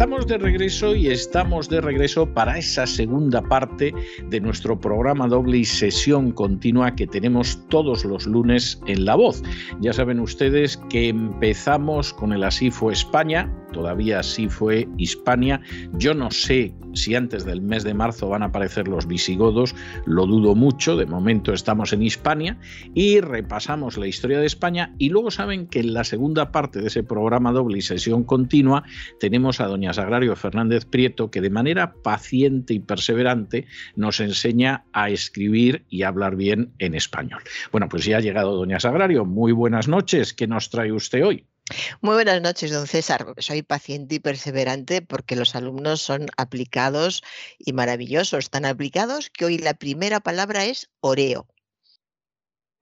[0.00, 3.92] Estamos de regreso y estamos de regreso para esa segunda parte
[4.30, 9.42] de nuestro programa doble y sesión continua que tenemos todos los lunes en La Voz.
[9.82, 15.60] Ya saben ustedes que empezamos con el Así fue España, todavía así fue Hispania.
[15.94, 19.74] Yo no sé si antes del mes de marzo van a aparecer los visigodos,
[20.06, 22.58] lo dudo mucho, de momento estamos en Hispania
[22.94, 26.88] y repasamos la historia de España y luego saben que en la segunda parte de
[26.88, 28.84] ese programa doble y sesión continua
[29.18, 35.10] tenemos a doña Sagrario Fernández Prieto que de manera paciente y perseverante nos enseña a
[35.10, 37.42] escribir y hablar bien en español.
[37.72, 41.49] Bueno, pues ya ha llegado doña Sagrario, muy buenas noches, ¿qué nos trae usted hoy?
[42.00, 43.34] Muy buenas noches, don César.
[43.38, 47.22] Soy paciente y perseverante porque los alumnos son aplicados
[47.58, 51.46] y maravillosos, tan aplicados que hoy la primera palabra es oreo.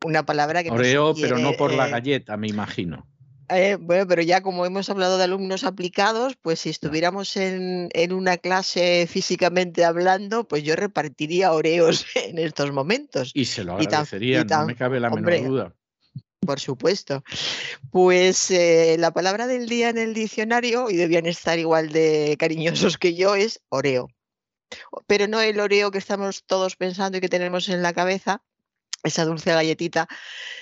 [0.04, 0.70] Una palabra que...
[0.70, 3.06] Oreo, pero no por la eh, galleta, me imagino.
[3.50, 8.36] Eh, bueno, pero ya como hemos hablado de alumnos aplicados, pues si estuviéramos en, una
[8.36, 13.32] clase físicamente hablando, pues yo repartiría oreos en estos momentos.
[13.34, 15.74] Y se lo agradecería, no me cabe la menor duda.
[16.40, 17.24] Por supuesto.
[17.90, 22.98] Pues eh, la palabra del día en el diccionario, y debían estar igual de cariñosos
[22.98, 24.08] que yo, es oreo.
[25.06, 28.42] Pero no el oreo que estamos todos pensando y que tenemos en la cabeza,
[29.02, 30.08] esa dulce galletita,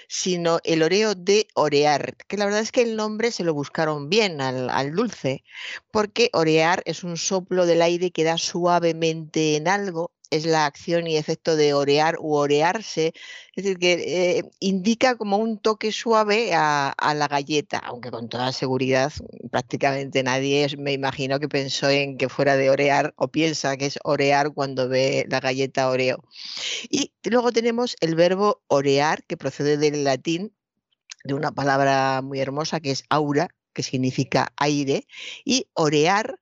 [0.09, 4.09] sino el oreo de orear, que la verdad es que el nombre se lo buscaron
[4.09, 5.43] bien al, al, dulce,
[5.91, 11.07] porque orear es un soplo del aire que da suavemente en algo es la acción
[11.07, 13.13] y efecto de orear u orearse,
[13.55, 13.93] es decir, que
[14.39, 19.13] eh, indica como un toque suave a, la galleta, aunque con toda seguridad
[19.51, 23.99] prácticamente nadie me imagino que pensó en que fuera de orear o piensa que es
[24.05, 26.23] orear cuando ve la galleta oreo.
[26.91, 30.53] Y luego tenemos el verbo orear, que procede del latín
[31.25, 35.07] de una palabra muy hermosa que es aura, que significa aire,
[35.45, 36.41] y orear,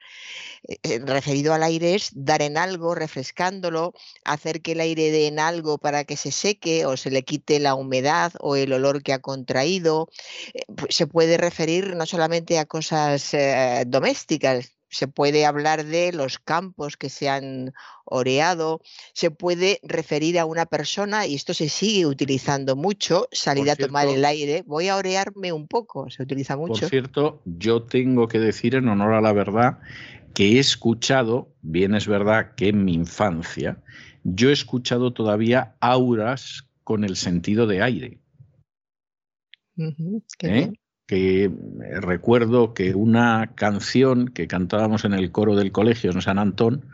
[0.68, 3.92] eh, eh, referido al aire, es dar en algo, refrescándolo,
[4.24, 7.58] hacer que el aire dé en algo para que se seque o se le quite
[7.58, 10.08] la humedad o el olor que ha contraído.
[10.54, 13.36] Eh, pues se puede referir no solamente a cosas
[13.86, 17.72] domésticas, se puede hablar de los campos que se han
[18.04, 18.80] oreado,
[19.12, 24.06] se puede referir a una persona, y esto se sigue utilizando mucho, salir a tomar
[24.06, 26.80] el aire, voy a orearme un poco, se utiliza mucho.
[26.80, 29.78] Por cierto, yo tengo que decir en honor a la verdad
[30.32, 33.82] que he escuchado, bien es verdad que en mi infancia,
[34.22, 38.20] yo he escuchado todavía auras con el sentido de aire.
[40.38, 40.72] Que eh,
[41.08, 46.86] recuerdo que una canción que cantábamos en el coro del colegio en San Antón,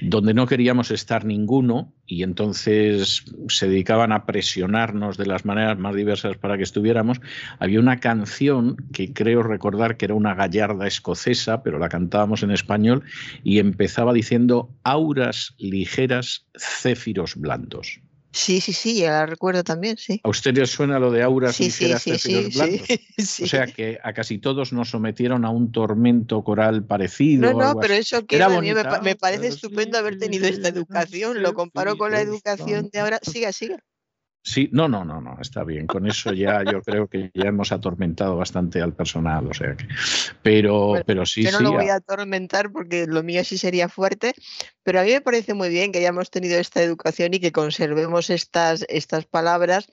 [0.00, 5.94] donde no queríamos estar ninguno y entonces se dedicaban a presionarnos de las maneras más
[5.94, 7.20] diversas para que estuviéramos,
[7.58, 12.50] había una canción que creo recordar que era una gallarda escocesa, pero la cantábamos en
[12.50, 13.02] español
[13.44, 18.01] y empezaba diciendo auras ligeras, céfiros blandos.
[18.32, 20.20] Sí, sí, sí, ya la recuerdo también, sí.
[20.24, 22.18] ¿A usted le suena lo de auras sí, sí, sí,
[23.18, 27.52] sí, O sea que a casi todos nos sometieron a un tormento coral parecido.
[27.52, 28.72] No, no, pero eso que a mí
[29.02, 31.42] me, parece estupendo haber tenido esta educación.
[31.42, 33.20] Lo comparo con la educación de ahora.
[33.22, 33.82] Siga, siga.
[34.44, 35.86] Sí, no, no, no, no, está bien.
[35.86, 39.86] Con eso ya yo creo que ya hemos atormentado bastante al personal, o sea que.
[40.42, 44.34] Pero, pero sí, yo no lo voy a atormentar porque lo mío sí sería fuerte,
[44.82, 48.30] pero a mí me parece muy bien que hayamos tenido esta educación y que conservemos
[48.30, 49.86] estas, estas palabras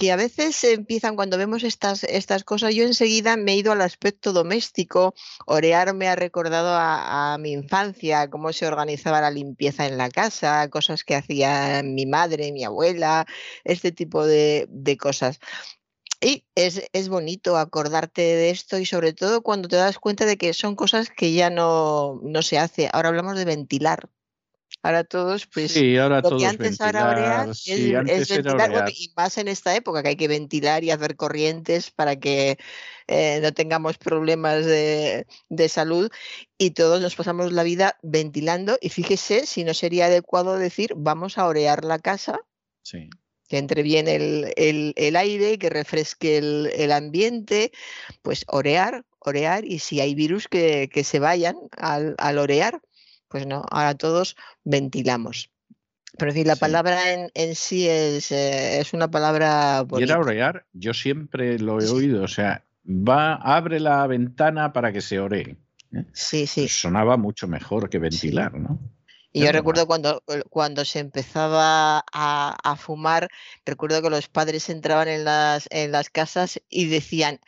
[0.00, 3.82] que a veces empiezan cuando vemos estas, estas cosas, yo enseguida me he ido al
[3.82, 5.12] aspecto doméstico,
[5.44, 10.66] orear me ha recordado a, mi infancia, cómo se organizaba la limpieza en la casa,
[10.70, 13.26] cosas que hacía mi madre, mi abuela,
[13.62, 14.66] este tipo de,
[14.98, 15.38] cosas.
[16.22, 20.38] Y es, es, bonito acordarte de esto y sobre todo cuando te das cuenta de
[20.38, 22.88] que son cosas que ya no, no se hace.
[22.90, 24.08] Ahora hablamos de ventilar.
[24.82, 29.76] Ahora todos, pues, sí, ahora lo que antes era es, ventilar, y más en esta
[29.76, 32.56] época que hay que ventilar y hacer corrientes para que
[33.06, 36.10] eh, no tengamos problemas de, de, salud
[36.56, 41.36] y todos nos pasamos la vida ventilando y fíjese si no sería adecuado decir vamos
[41.36, 42.40] a orear la casa.
[42.82, 43.10] Sí.
[43.48, 47.72] Que entre bien el, aire, que refresque el, ambiente,
[48.22, 52.80] pues orear, orear, y si hay virus que, se vayan al, orear,
[53.30, 55.50] pues no, ahora todos ventilamos.
[56.18, 60.14] Pero decir, la palabra en, sí es, eh, es, una palabra bonita.
[60.14, 65.00] Y orear, yo siempre lo he oído, o sea, va, abre la ventana para que
[65.00, 65.56] se ore.
[65.92, 66.04] ¿eh?
[66.12, 66.68] Sí, sí.
[66.68, 68.80] Sonaba mucho mejor que ventilar, ¿no?
[69.32, 73.28] Y yo recuerdo cuando, cuando se empezaba a, fumar,
[73.64, 77.38] recuerdo que los padres entraban en las, en las casas y decían,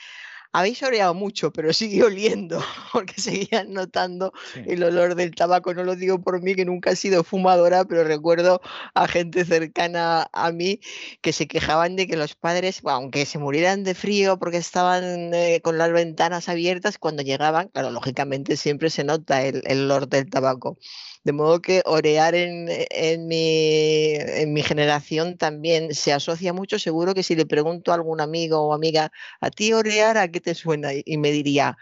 [0.53, 2.63] habéis oreado mucho, pero sigue oliendo,
[2.93, 5.75] porque seguían notando el olor del tabaco.
[5.75, 8.61] No lo digo por mí, que nunca he sido fumadora, pero recuerdo
[8.95, 10.81] a gente cercana a mí
[11.21, 15.61] que se quejaban de que los padres, aunque se murieran de frío porque estaban eh,
[15.63, 20.79] con las ventanas abiertas, cuando llegaban, claro, lógicamente siempre se nota el olor del tabaco.
[21.25, 26.81] De modo que orear en, en, mi, en, mi, generación también se asocia mucho.
[26.81, 30.41] Seguro que si le pregunto a algún amigo o amiga, ¿a ti orear a qué
[30.43, 30.91] te suena?
[30.93, 31.77] Y me diría,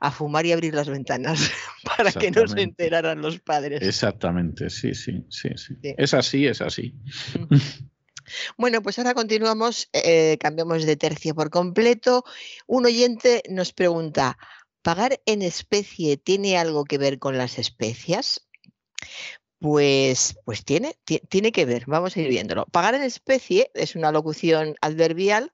[0.00, 1.50] a fumar y abrir las ventanas
[1.96, 3.82] para que no se enteraran los padres.
[3.82, 5.74] Exactamente, sí, sí, sí, sí.
[5.82, 6.94] Es así, es así.
[8.56, 12.24] Bueno, pues ahora continuamos, eh, cambiamos de tercio por completo.
[12.68, 14.38] Un oyente nos pregunta,
[14.82, 18.46] ¿pagar en especie tiene algo que ver con las especias?
[19.58, 20.96] Pues, pues tiene,
[21.28, 22.66] tiene que ver, vamos a ir viéndolo.
[22.66, 25.52] Pagar en especie es una locución adverbial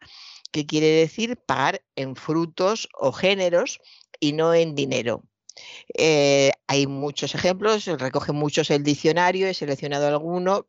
[0.56, 3.79] que quiere decir pagar en frutos o géneros
[4.20, 5.23] y no en dinero.
[5.94, 10.67] Eh, hay muchos ejemplos, recoge muchos el diccionario, he seleccionado alguno.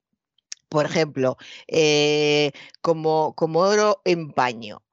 [0.68, 1.38] Por ejemplo,
[1.70, 2.52] eh,
[2.82, 4.84] como, como oro en paño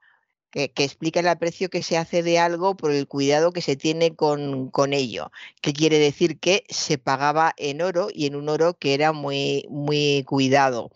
[0.52, 4.14] que, explica el aprecio que se hace de algo por el cuidado que se tiene
[4.14, 8.94] con, ello, que quiere decir que se pagaba en oro y en un oro que
[8.94, 10.92] era muy, muy cuidado,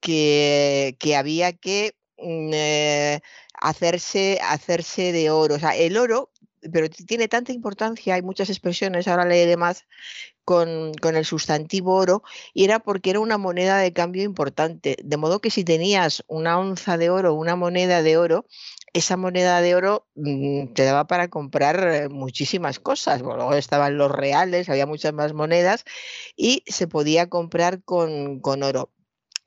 [0.00, 3.20] que, que había que eh,
[3.54, 5.56] hacerse, hacerse de oro.
[5.56, 6.30] O sea, el oro
[6.72, 9.86] pero tiene tanta importancia, hay muchas expresiones, ahora leeré más,
[10.44, 12.22] con, con, el sustantivo oro,
[12.52, 14.96] y era porque era una moneda de cambio importante.
[15.02, 18.46] De modo que si tenías una onza de oro, una moneda de oro,
[18.92, 23.20] esa moneda de oro mm, te daba para comprar muchísimas cosas.
[23.22, 25.84] luego estaban los reales, había muchas más monedas
[26.36, 28.90] y se podía comprar con, oro.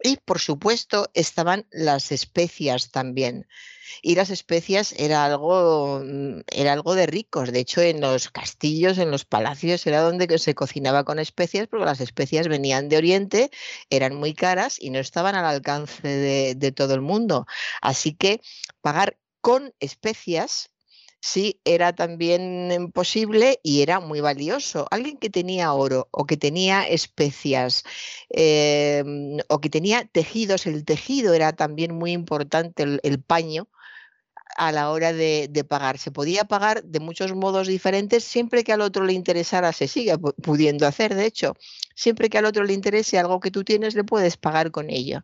[0.03, 3.47] Y por supuesto estaban las especias también.
[4.01, 7.53] Y las especias era algo, mm, era algo de ricos.
[7.53, 11.85] De hecho, en los castillos, en los palacios, era donde se cocinaba con especias, porque
[11.85, 13.49] las especias venían de Oriente,
[13.89, 17.45] eran muy caras y no estaban al alcance de, de todo el mundo.
[17.81, 18.41] Así que
[18.81, 20.72] pagar con especias,
[21.23, 24.87] sí era también posible y era muy valioso.
[24.91, 27.83] Alguien que tenía oro o que tenía especias
[28.29, 33.69] em, o que tenía tejidos, el tejido era también muy importante, el, paño
[34.57, 35.97] a la hora de, pagar.
[35.97, 40.17] Se podía pagar de muchos modos diferentes siempre que al otro le interesara, se sigue
[40.43, 41.53] pudiendo hacer, de hecho.
[41.95, 45.23] Siempre que al otro le interese algo que tú tienes, le puedes pagar con ello.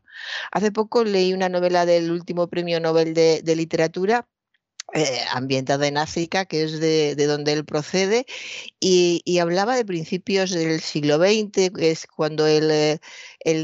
[0.52, 4.28] Hace poco leí una novela del último premio Nobel de literatura
[4.94, 8.26] eh, ambientada en África, que es de, donde él procede,
[8.80, 13.00] y, hablaba de principios del siglo XX, que es cuando él, eh,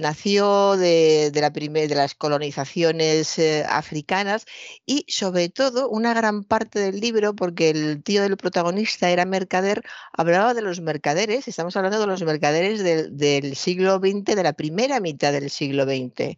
[0.01, 4.45] nació, de, la de las colonizaciones eh, africanas,
[4.86, 9.83] y sobre todo una gran parte del libro, porque el tío del protagonista era mercader,
[10.14, 14.54] hablaba de los mercaderes, estamos hablando de los mercaderes del, del siglo XX, de la
[14.54, 16.35] primera mitad del siglo XX,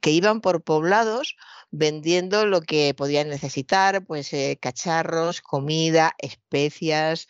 [0.00, 1.36] que iban por poblados,
[1.74, 7.26] vendiendo lo que podían necesitar, pues eh, cacharros, comida, especias,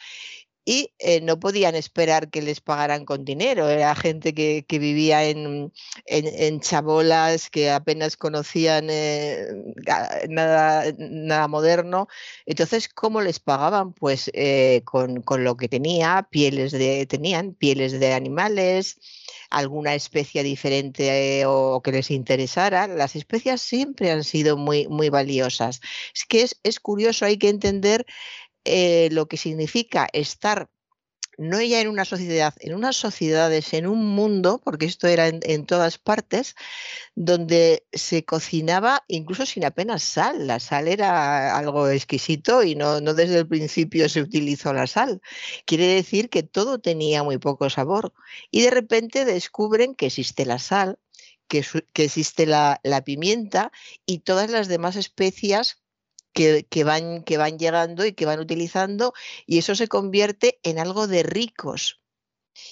[0.67, 3.69] y eh, no podían esperar que les pagaran con dinero.
[3.69, 5.73] Era gente que, vivía en,
[6.07, 9.47] en, chabolas, que apenas conocían eh,
[10.29, 12.09] nada, nada moderno.
[12.47, 13.93] Entonces, ¿cómo les pagaban?
[13.93, 14.31] Pues
[14.85, 18.99] con, con, lo que tenía, pieles de, tenían pieles de animales,
[19.51, 25.09] alguna especie diferente eh, o que les interesara, las especias siempre han sido muy, muy
[25.11, 25.81] valiosas.
[26.15, 28.07] Es que es, curioso, hay que entender
[28.65, 30.69] eh, lo que significa estar
[31.39, 35.67] no ya en una sociedad, en unas sociedades, en un mundo, porque esto era en,
[35.67, 36.55] todas partes,
[37.15, 40.47] donde se cocinaba incluso sin apenas sal.
[40.47, 45.21] La sal era algo exquisito y no, no desde el principio se utilizó la sal.
[45.67, 48.13] Quiere decir que todo tenía muy poco sabor.
[48.51, 50.99] Y de repente descubren que existe la sal,
[51.49, 53.73] que, que existe la, la pimienta
[54.07, 55.84] y todas las demás especias
[56.35, 59.15] que, van, que van llegando y que van utilizando
[59.47, 62.03] y eso se convierte en algo de ricos.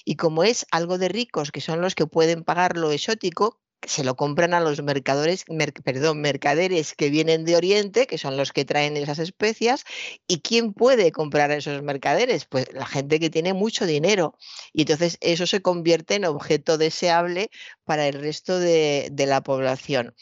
[0.05, 4.03] Y como es algo de ricos, que son los que pueden pagar lo exótico, se
[4.03, 5.45] lo compran a los mercadores,
[5.83, 9.83] perdón, mercaderes que vienen de Oriente, que son los que traen esas especias.
[10.27, 12.45] ¿Y quién puede comprar a esos mercaderes?
[12.45, 14.37] Pues la gente que tiene mucho dinero.
[14.73, 17.49] Y entonces eso se convierte en objeto deseable
[17.83, 20.15] para el resto de, de la población.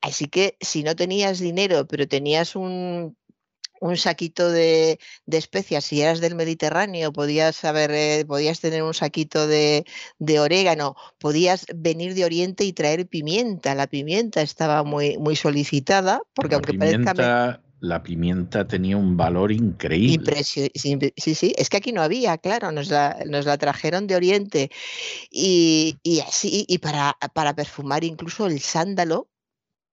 [0.00, 3.16] Así que si no tenías dinero, pero tenías un
[3.80, 9.46] un saquito de, especias, si eras del Mediterráneo, podías saber, eh, podías tener un saquito
[9.46, 9.84] de,
[10.38, 13.74] orégano, podías venir de Oriente y traer pimienta.
[13.74, 20.42] La pimienta estaba muy, muy solicitada, porque aunque parezca la pimienta tenía un valor increíble.
[20.42, 20.70] Sí,
[21.16, 24.70] sí, es que aquí no había, claro, nos la, nos la trajeron de Oriente.
[25.30, 29.28] Y, y así, y para, para perfumar incluso el sándalo,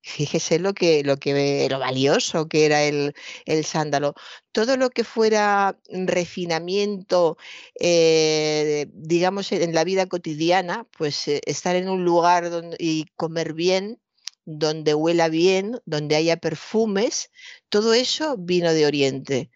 [0.08, 3.16] Fíjese lo que, lo que lo valioso que era el,
[3.64, 4.14] sándalo.
[4.52, 7.38] Todo lo que fuera refinamiento,
[7.80, 14.00] eh, digamos, en la vida cotidiana, pues eh, estar en un lugar y comer bien,
[14.46, 17.32] donde huela bien, donde haya perfumes,
[17.70, 19.50] todo eso vino de Oriente.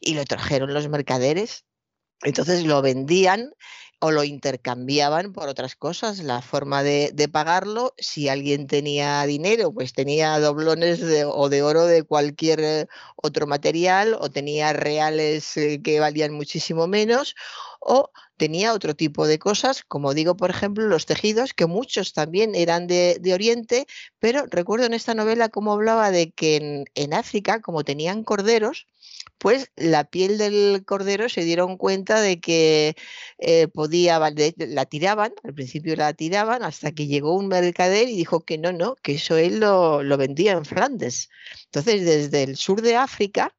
[0.00, 1.64] Y lo trajeron los mercaderes.
[2.22, 3.52] Entonces lo vendían
[4.00, 9.92] o lo intercambiaban por otras cosas, la forma de, pagarlo, si alguien tenía dinero, pues
[9.92, 12.86] tenía doblones o de oro de cualquier eh,
[13.16, 17.34] otro material, o tenía reales eh, que valían muchísimo menos,
[17.80, 22.54] o tenía otro tipo de cosas, como digo, por ejemplo, los tejidos, que muchos también
[22.54, 23.86] eran de, Oriente,
[24.18, 28.86] pero recuerdo en esta novela cómo hablaba de que en, África, como tenían corderos,
[29.38, 32.96] pues la piel del cordero se dieron cuenta de que
[33.38, 34.18] eh, podía,
[34.56, 38.72] la tiraban, al principio la tiraban, hasta que llegó un mercader y dijo que no,
[38.72, 41.28] no, que eso él lo vendía en Flandes.
[41.66, 43.54] Entonces, desde el sur de África,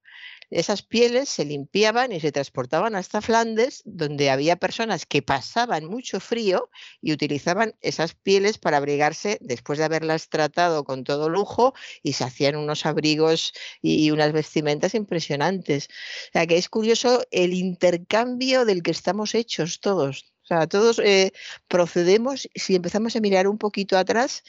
[0.50, 6.20] esas pieles se limpiaban y se transportaban hasta Flandes, donde había personas que pasaban mucho
[6.20, 6.70] frío
[7.02, 12.24] y utilizaban esas pieles para abrigarse después de haberlas tratado con todo lujo y se
[12.24, 15.88] hacían unos abrigos y unas vestimentas impresionantes.
[16.30, 20.34] O sea que es curioso el intercambio del que estamos hechos todos.
[20.44, 21.32] O sea, todos eh,
[21.68, 24.44] procedemos, si empezamos a mirar un poquito atrás,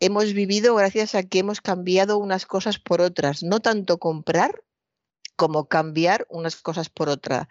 [0.00, 4.62] hemos vivido gracias a que hemos cambiado unas cosas por otras, no tanto comprar,
[5.36, 7.46] como cambiar unas cosas por otras.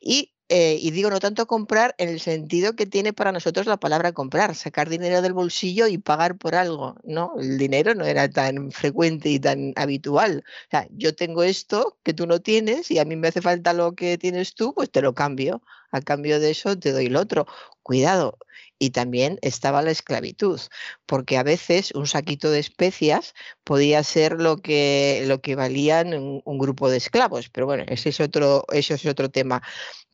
[0.00, 3.78] Y, eh, y, digo, no tanto comprar en el sentido que tiene para nosotros la
[3.78, 6.96] palabra comprar, sacar dinero del bolsillo y pagar por algo.
[7.02, 10.44] No, el dinero no era tan frecuente y tan habitual.
[10.46, 13.72] O sea, yo tengo esto que tú no tienes y a mí me hace falta
[13.72, 15.62] lo que tienes tú, pues te lo cambio.
[15.90, 17.46] A cambio de eso te doy lo otro.
[17.82, 18.38] Cuidado,
[18.78, 20.60] y también estaba la esclavitud,
[21.06, 23.34] porque a veces un saquito de especias
[23.64, 28.10] podía ser lo que, lo que valían un, un grupo de esclavos, pero bueno, ese
[28.10, 29.62] es otro, eso es otro tema.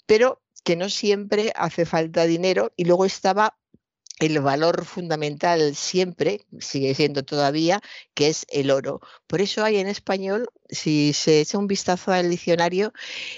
[0.07, 3.59] Pero que no siempre hace falta dinero y luego estaba
[4.19, 7.81] el valor fundamental siempre, sigue siendo todavía,
[8.15, 9.01] que es el oro.
[9.27, 12.93] Por eso hay en español, si se echa un vistazo al diccionario,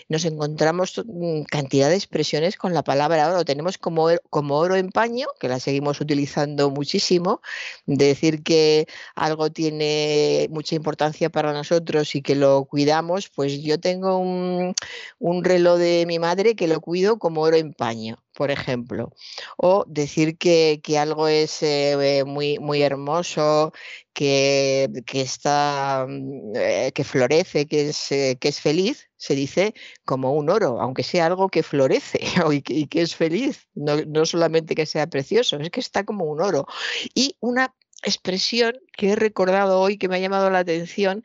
[0.08, 3.44] nos encontramos mm, cantidad de expresiones con la palabra oro.
[3.44, 7.40] Tenemos como, como oro en paño, que la seguimos utilizando muchísimo,
[7.86, 14.18] decir que algo tiene mucha importancia para nosotros y que lo cuidamos, pues yo tengo
[14.18, 14.74] un,
[15.18, 19.12] un reloj de mi madre que lo cuido como oro en paño por ejemplo,
[19.56, 23.72] o decir que, algo es eh, muy, muy hermoso,
[24.12, 29.74] que, está, mm, eh, que florece, que es, eh, que es feliz, se dice
[30.04, 32.20] como un oro, aunque sea algo que florece
[32.52, 36.40] y que, es feliz, no, no solamente que sea precioso, es que está como un
[36.42, 36.66] oro.
[37.14, 41.22] Y una expresión que he recordado hoy que me ha llamado la atención,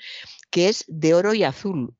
[0.52, 1.96] que es de oro y azul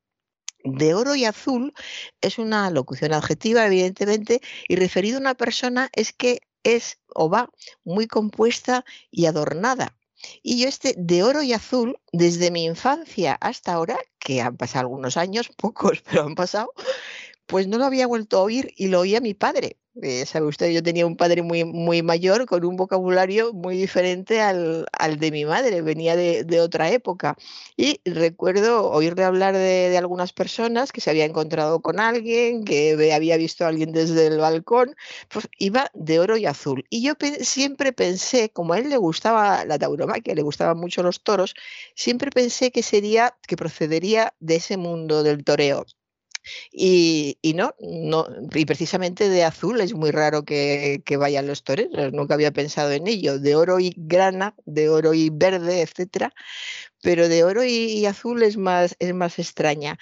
[0.64, 1.74] de oro y azul
[2.22, 7.50] es una locución adjetiva, evidentemente, y referido a una persona es que es o va
[7.84, 9.96] muy compuesta y adornada.
[10.44, 14.82] Y yo este de oro y azul, desde mi infancia hasta ahora, que han pasado
[14.82, 16.74] algunos años, pocos, pero han pasado,
[17.46, 19.78] pues no lo había vuelto a oír y lo oía mi padre.
[20.02, 24.40] Eh, sabe usted, yo tenía un padre muy, muy mayor con un vocabulario muy diferente
[24.42, 24.86] al,
[25.18, 27.36] de mi madre, venía de, otra época.
[27.76, 33.38] Y recuerdo oírle hablar de, algunas personas que se había encontrado con alguien, que había
[33.38, 34.96] visto a alguien desde el balcón,
[35.30, 36.86] pues iba de oro y azul.
[36.90, 41.24] Y yo siempre pensé, como a él le gustaba la tauromaquia, le gustaban mucho los
[41.24, 41.56] toros,
[41.96, 45.86] siempre pensé que sería, que procedería de ese mundo del toreo.
[46.72, 52.34] Y, no, no, y precisamente de azul es muy raro que, vayan los toreros, nunca
[52.34, 56.34] había pensado en ello, de oro y grana, de oro y verde, etcétera,
[57.02, 59.98] pero de oro y, azul es más, es más extraña.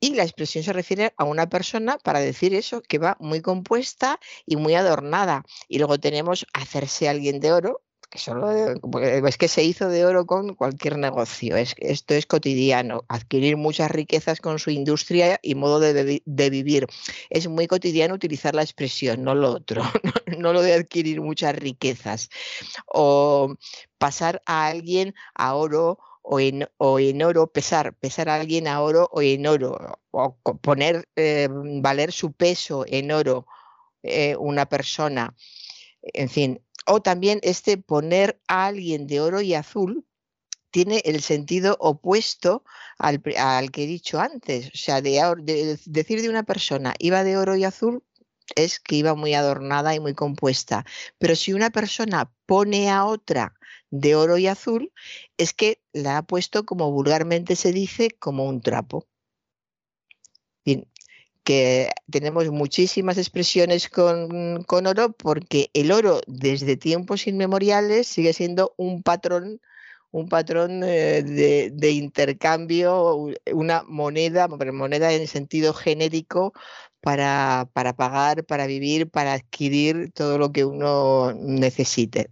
[0.00, 4.20] Y la expresión se refiere a una persona para decir eso, que va muy compuesta
[4.46, 5.44] y muy adornada.
[5.66, 10.96] Y luego tenemos hacerse alguien de oro, es que se hizo de oro con cualquier
[10.96, 11.56] negocio.
[11.56, 13.04] Es, esto es cotidiano.
[13.08, 16.86] Adquirir muchas riquezas con su industria y modo de, vivir.
[17.28, 19.82] Es muy cotidiano utilizar la expresión, no lo otro.
[20.38, 22.30] no lo de adquirir muchas riquezas.
[22.86, 23.54] O
[23.98, 28.80] pasar a alguien a oro o en, o en, oro, pesar, pesar a alguien a
[28.82, 33.46] oro o en oro, o poner, eh, valer su peso en oro
[34.02, 35.34] eh, una persona.
[36.02, 40.06] En fin, o también este poner a alguien de oro y azul
[40.70, 42.64] tiene el sentido opuesto
[42.98, 44.68] al, que he dicho antes.
[44.68, 48.04] O sea, de, decir de una persona iba de oro y azul
[48.56, 50.84] es que iba muy adornada y muy compuesta.
[51.18, 53.54] Pero si una persona pone a otra
[53.90, 54.92] de oro y azul,
[55.36, 59.06] es que la ha puesto, como vulgarmente se dice, como un trapo.
[61.48, 69.02] Que tenemos muchísimas expresiones con, oro porque el oro desde tiempos inmemoriales sigue siendo un
[69.02, 69.58] patrón
[70.10, 76.52] un patrón eh, de, intercambio, una moneda, moneda en sentido genérico
[77.00, 82.30] para, para, pagar, para vivir, para adquirir todo lo que uno necesite.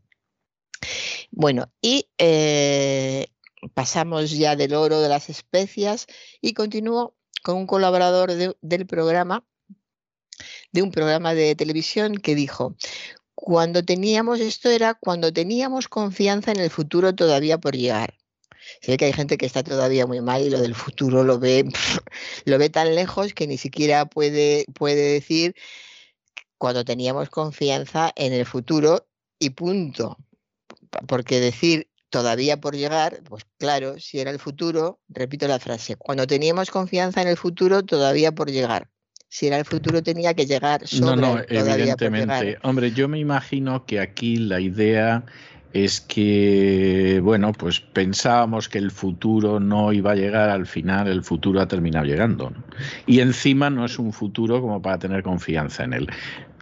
[1.30, 3.28] Bueno, y eh,
[3.72, 6.06] pasamos ya del oro de las especias
[6.42, 9.46] y continúo con un colaborador del programa,
[10.72, 12.74] de un programa de televisión que dijo,
[13.36, 18.14] cuando teníamos, esto era cuando teníamos confianza en el futuro todavía por llegar.
[18.80, 21.38] Se ve que hay gente que está todavía muy mal y lo del futuro lo
[21.38, 21.64] ve,
[22.46, 25.54] lo ve tan lejos que ni siquiera puede, puede decir
[26.58, 29.06] cuando teníamos confianza en el futuro
[29.38, 30.16] y punto.
[31.06, 36.26] Porque decir todavía por llegar, pues claro, si era el futuro, repito la frase, cuando
[36.26, 38.88] teníamos confianza en el futuro, todavía por llegar.
[39.28, 40.80] Si era el futuro tenía que llegar.
[40.98, 42.56] no, no, evidentemente.
[42.62, 45.26] Hombre, yo me imagino que aquí la idea
[45.74, 51.22] es que, bueno, pues pensábamos que el futuro no iba a llegar, al final el
[51.22, 52.50] futuro ha terminado llegando.
[53.06, 56.08] Y encima no es un futuro como para tener confianza en él.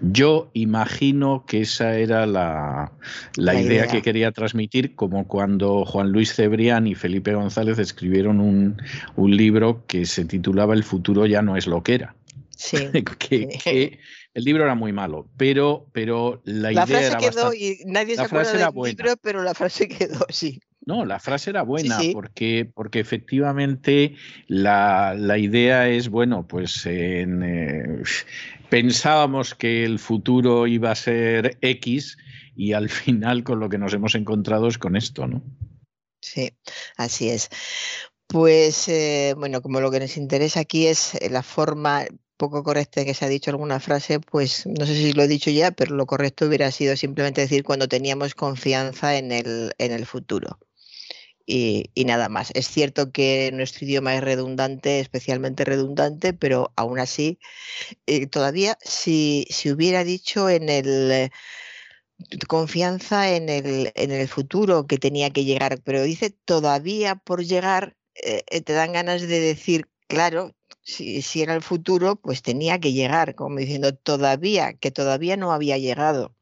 [0.00, 2.92] Yo imagino que esa era la,
[3.36, 8.76] idea, que quería transmitir, como cuando Juan Luis Cebrián y Felipe González escribieron un,
[9.16, 12.14] libro que se titulaba El futuro ya no es lo que era.
[12.50, 12.90] Sí.
[13.18, 13.98] que,
[14.34, 18.22] el libro era muy malo, pero, pero la, idea frase era quedó y nadie se
[18.22, 20.60] acuerda del libro, pero la frase quedó, sí.
[20.86, 24.16] No, la frase era buena Porque, porque efectivamente
[24.48, 28.02] la, idea es, bueno, pues en, eh,
[28.68, 32.18] pensábamos que el futuro iba a ser X
[32.54, 35.42] y al final con lo que nos hemos encontrado es con esto, ¿no?
[36.20, 36.52] Sí,
[36.96, 37.48] así es.
[38.26, 42.04] Pues eh, bueno, como lo que nos interesa aquí es eh, la forma
[42.36, 45.28] poco correcta en que se ha dicho alguna frase, pues no sé si lo he
[45.28, 49.92] dicho ya, pero lo correcto hubiera sido simplemente decir cuando teníamos confianza en el, en
[49.92, 50.58] el futuro
[51.46, 52.50] y, nada más.
[52.54, 57.38] Es cierto que nuestro idioma es redundante, especialmente redundante, pero aún así,
[58.06, 61.30] eh, todavía si, hubiera dicho en el eh,
[62.48, 67.96] confianza en el, en el futuro que tenía que llegar, pero dice todavía por llegar,
[68.14, 72.92] eh, te dan ganas de decir, claro, si, si, era el futuro, pues tenía que
[72.92, 76.34] llegar, como diciendo todavía, que todavía no había llegado.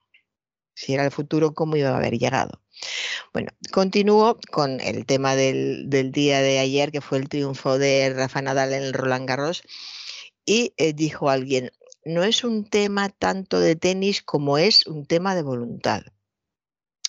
[0.74, 2.61] Si era el futuro, ¿cómo iba a haber llegado?
[3.32, 8.42] Bueno, continúo con el tema del, día de ayer, que fue el triunfo de Rafa
[8.42, 9.62] Nadal en el Roland Garros.
[10.44, 11.70] Y eh, dijo alguien,
[12.04, 16.02] no es un tema tanto de tenis como es un tema de voluntad.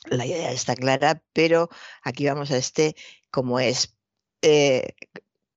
[0.06, 1.69] La idea está clara, pero
[2.04, 2.95] aquí vamos a este
[3.32, 3.95] como es
[4.41, 4.95] eh,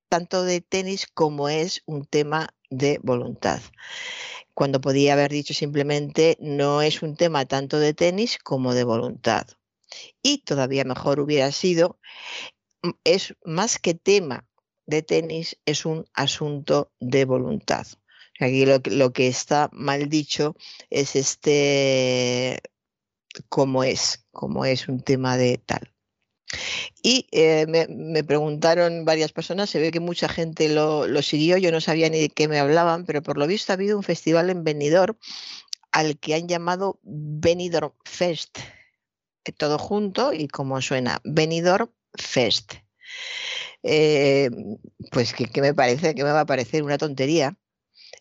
[0.09, 3.61] tanto de tenis como es un tema de voluntad.
[4.55, 9.47] Cuando podía haber dicho simplemente no es un tema tanto de tenis como de voluntad.
[10.22, 11.99] Y todavía mejor hubiera sido,
[12.83, 14.46] mm, es más que tema
[14.87, 17.87] de tenis, es un asunto de voluntad.
[18.38, 20.57] Aquí lo, que está mal dicho
[20.90, 22.61] es este,
[23.49, 25.92] cómo es, cómo es un tema de tal.
[27.03, 31.72] Y eh, me, preguntaron varias personas, se ve que mucha gente lo, lo, siguió, yo
[31.72, 34.51] no sabía ni de qué me hablaban, pero por lo visto ha habido un festival
[34.51, 35.16] en Benidorm
[35.92, 38.59] al que han llamado Benidorm Fest,
[39.53, 42.75] todo junto y como suena, Benidorm Fest.
[43.83, 44.51] Eh,
[45.13, 47.57] pues que, me parece que me va a parecer una tontería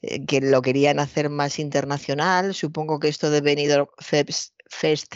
[0.02, 5.16] eh, que lo querían hacer más internacional supongo que esto de Benidorm Fest,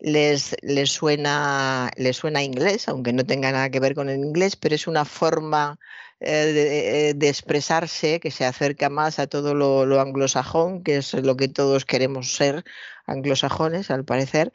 [0.00, 4.56] les, les, suena les suena inglés aunque no tenga nada que ver con el inglés
[4.56, 5.78] pero es una forma
[6.18, 11.84] de, expresarse que se acerca más a todo lo anglosajón que es lo que todos
[11.84, 12.64] queremos ser
[13.06, 14.52] anglosajones al parecer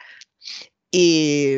[0.91, 1.56] Y,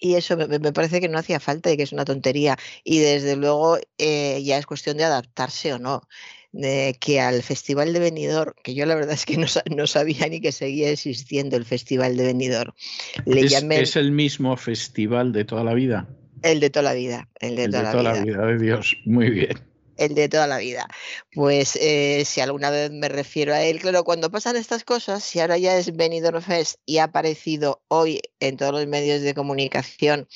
[0.00, 2.56] eso me, parece que no hacía falta y que es una tontería.
[2.84, 6.02] Y desde luego eh, ya es cuestión de adaptarse o no.
[6.50, 10.40] De que al Festival de Benidorm, que yo la verdad es que no, sabía ni
[10.40, 12.72] que seguía existiendo el Festival de Benidorm.
[13.24, 16.08] Le ¿Es, ¿Es el mismo festival de toda la vida?
[16.42, 17.28] El de toda la vida.
[17.40, 18.96] El de, toda, la vida de Dios.
[19.06, 19.71] Muy bien
[20.04, 20.86] el de toda la vida.
[21.34, 25.40] Pues eh, si alguna vez me refiero a él, claro, cuando pasan estas cosas, si
[25.40, 30.28] ahora ya es Benidorm Fest y ha aparecido hoy en todos los medios de comunicación,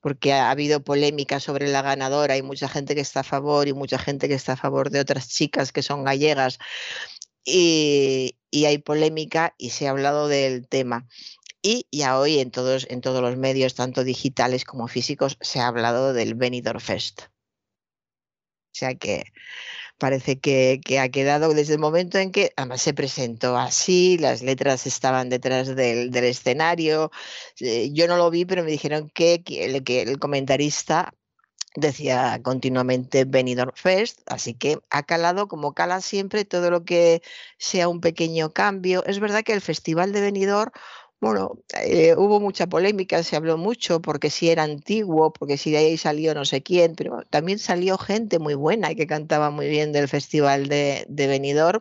[0.00, 3.72] porque ha habido polémica sobre la ganadora, hay mucha gente que está a favor y
[3.72, 6.58] mucha gente que está a favor de otras chicas que son gallegas,
[7.44, 11.06] y, hay polémica y se ha hablado del tema.
[11.62, 15.68] Y ya hoy en todos, en todos los medios, tanto digitales como físicos, se ha
[15.68, 17.31] hablado del Benidorm Fest.
[18.72, 19.24] O sea que
[19.98, 24.86] parece que, ha quedado desde el momento en que además se presentó así, las letras
[24.86, 27.12] estaban detrás del, escenario.
[27.60, 31.14] Eh, yo no lo vi, pero me dijeron que, el, que el comentarista
[31.76, 37.22] decía continuamente Benidorm Fest, así que ha calado como cala siempre todo lo que
[37.58, 39.04] sea un pequeño cambio.
[39.06, 40.72] Es verdad que el Festival de Benidorm
[41.22, 45.76] bueno, eh, hubo mucha polémica, se habló mucho porque si era antiguo, porque si de
[45.76, 49.68] ahí salió no sé quién, pero también salió gente muy buena y que cantaba muy
[49.68, 51.80] bien del Festival de, de Benidorm.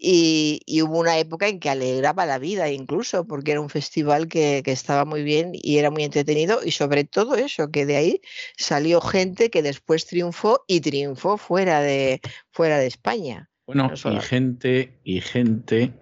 [0.00, 4.62] Y, hubo una época en que alegraba la vida incluso, porque era un festival que,
[4.64, 8.20] que, estaba muy bien y era muy entretenido y sobre todo eso, que de ahí
[8.56, 12.20] salió gente que después triunfó y triunfó fuera de,
[12.52, 13.50] fuera de España.
[13.66, 15.92] Bueno, y gente, y gente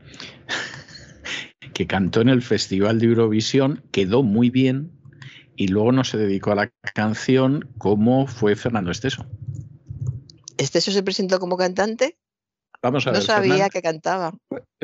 [1.75, 4.93] que cantó en el Festival de Eurovisión, quedó muy bien
[5.57, 9.27] y luego no se dedicó a la canción como fue Fernando Esteso.
[10.59, 12.19] ¿Esteso se presentó como cantante?
[12.83, 14.35] Vamos a no sabía que cantaba.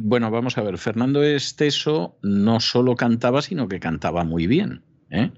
[0.02, 0.78] Bueno, vamos a ver.
[0.78, 4.82] Fernando Esteso no solo cantaba, sino que cantaba muy bien.
[5.10, 5.30] ¿eh?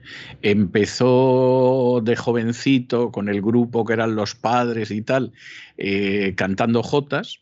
[0.42, 5.32] Empezó de jovencito con el grupo que eran los padres y tal,
[5.76, 7.40] eh, cantando jotas,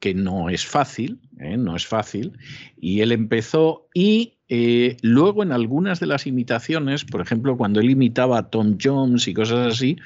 [0.00, 1.56] que no es fácil, ¿eh?
[1.56, 2.32] no es fácil,
[2.80, 7.88] y él empezó y eh, luego en algunas de las imitaciones, por ejemplo, cuando él
[7.88, 9.96] imitaba a Tom Jones y cosas así,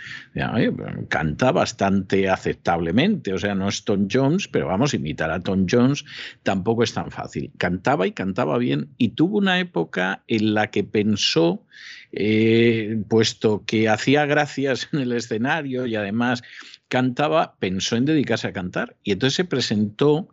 [1.09, 6.05] canta bastante aceptablemente, o sea, no es Tom Jones, pero vamos, imitar a Tom Jones
[6.45, 7.51] tampoco es tan fácil.
[7.59, 11.65] Cantaba y cantaba bien y tuvo una época en la que pensó,
[12.12, 16.45] eh, puesto que hacía gracias en el escenario y además
[16.88, 18.96] cantaba, pensó en dedicarse a cantar.
[19.03, 20.29] Y entonces se presentó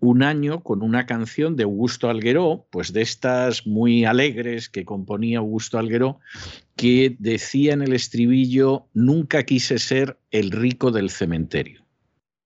[0.00, 5.38] un año con una canción de Augusto Algueró, pues de estas muy alegres que componía
[5.38, 6.20] Augusto Algueró,
[6.76, 11.84] que decía en el estribillo, nunca quise ser el rico del cementerio.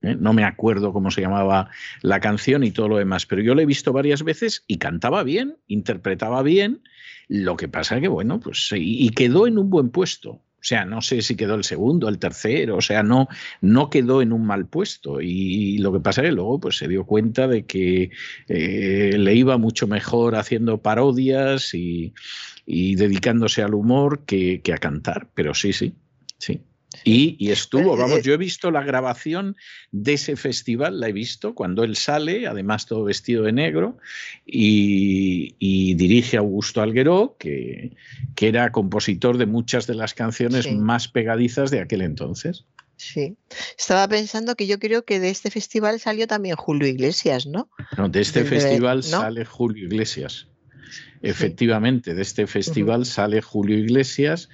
[0.01, 0.17] ¿eh?
[0.19, 1.69] No me acuerdo cómo se llamaba
[2.01, 5.23] la canción y todo lo demás, pero yo lo he visto varias veces y cantaba
[5.23, 6.83] bien, interpretaba bien.
[7.29, 10.41] Lo que pasa que, bueno, pues y quedó en un buen puesto.
[10.62, 13.27] O sea, no sé si quedó el segundo, el tercero, o sea, no,
[13.61, 15.20] no quedó en un mal puesto.
[15.20, 18.11] Y lo que pasa es que luego pues, se dio cuenta de que
[18.46, 22.14] eh, le iba mucho mejor haciendo parodias y,
[22.64, 25.29] dedicándose al humor que, que a cantar.
[25.35, 25.96] Pero sí, sí,
[26.38, 26.61] sí.
[27.05, 29.57] Y, estuvo, vamos, eh, yo he visto la grabación
[29.91, 33.99] de ese festival, la he visto cuando él sale, además todo vestido de negro,
[34.47, 37.97] y, dirige a Augusto Algueró, que,
[38.35, 42.65] que, era compositor de muchas de las canciones más pegadizas de aquel entonces.
[42.97, 43.37] Sí,
[43.77, 47.69] estaba pensando que yo creo que de este festival salió también Julio Iglesias, ¿no?
[47.97, 50.47] No, de este festival sale Julio Iglesias.
[51.23, 54.49] Efectivamente, de este festival sale Julio Iglesias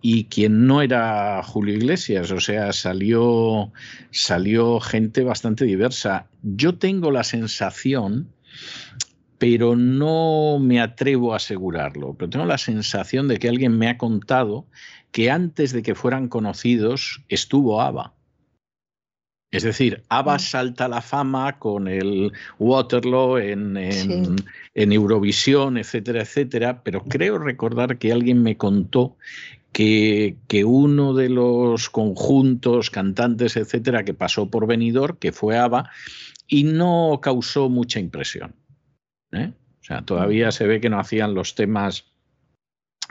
[0.00, 3.72] y quien no era Julio Iglesias, o sea, salió,
[4.10, 6.26] salió gente bastante diversa.
[6.42, 8.28] Yo tengo la sensación,
[9.38, 13.98] pero no me atrevo a asegurarlo, pero tengo la sensación de que alguien me ha
[13.98, 14.66] contado
[15.12, 18.12] que antes de que fueran conocidos estuvo ABBA.
[19.52, 20.40] Es decir, ABBA mm.
[20.40, 24.36] salta a la fama con el Waterloo en, en,
[24.74, 29.16] en, Eurovisión, etcétera, etcétera, pero creo recordar que alguien me contó
[29.76, 35.90] que, uno de los conjuntos, cantantes, etcétera, que pasó por Benidorm, que fue ABBA,
[36.48, 38.54] y no causó mucha impresión.
[39.32, 39.52] ¿eh?
[39.82, 42.06] O sea, todavía se ve que no hacían los temas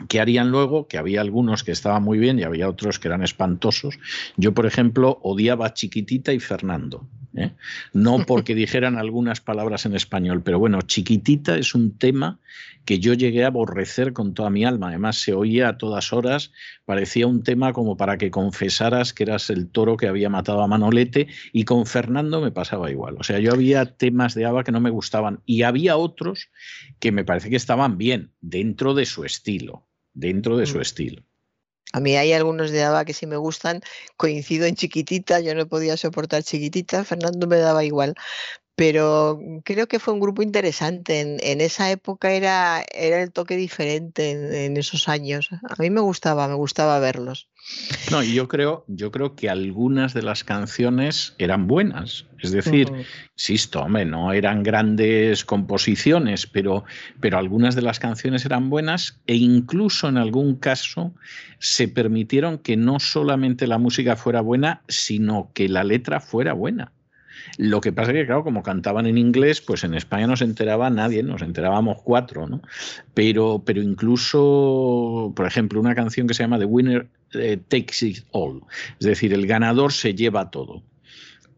[0.08, 3.22] que harían luego, que había algunos que estaban muy bien y había otros que eran
[3.22, 4.00] espantosos.
[4.36, 7.08] Yo, por ejemplo, odiaba a Chiquitita y Fernando.
[7.36, 7.52] ¿Eh?
[7.92, 12.38] no porque dijeran algunas palabras en español, pero bueno, chiquitita es un tema
[12.84, 14.88] que yo llegué a aborrecer con toda mi alma.
[14.88, 16.52] Además, se oía a todas horas,
[16.84, 20.68] parecía un tema como para que confesaras que eras el toro que había matado a
[20.68, 23.16] Manolete, y con Fernando me pasaba igual.
[23.18, 26.48] O sea, yo había temas de ABBA que no me gustaban y había otros
[27.00, 30.82] que me parece que estaban bien, dentro de su estilo, dentro de su mm.
[30.82, 31.22] estilo.
[31.92, 33.80] A mí hay algunos de ABBA que sí me gustan,
[34.16, 38.14] coincido en chiquitita, yo no podía soportar chiquitita, Fernando me daba igual,
[38.76, 41.20] pero creo que fue un grupo interesante.
[41.20, 45.48] En, esa época era, era el toque diferente en, esos años.
[45.50, 47.48] A mí me gustaba, me gustaba verlos.
[48.10, 52.26] No, y yo creo, yo creo que algunas de las canciones eran buenas.
[52.38, 52.92] Es decir,
[53.34, 56.84] insisto, hombre, no eran grandes composiciones, pero,
[57.18, 61.14] pero algunas de las canciones eran buenas e incluso en algún caso
[61.58, 66.92] se permitieron que no solamente la música fuera buena, sino que la letra fuera buena.
[67.58, 70.44] Lo que pasa es que, claro, como cantaban en inglés, pues en España no se
[70.44, 72.62] enteraba nadie, nos enterábamos cuatro, ¿no?
[73.14, 78.24] Pero, pero incluso, por ejemplo, una canción que se llama The Winner eh, Takes It
[78.32, 78.62] All,
[79.00, 80.82] es decir, el ganador se lleva todo.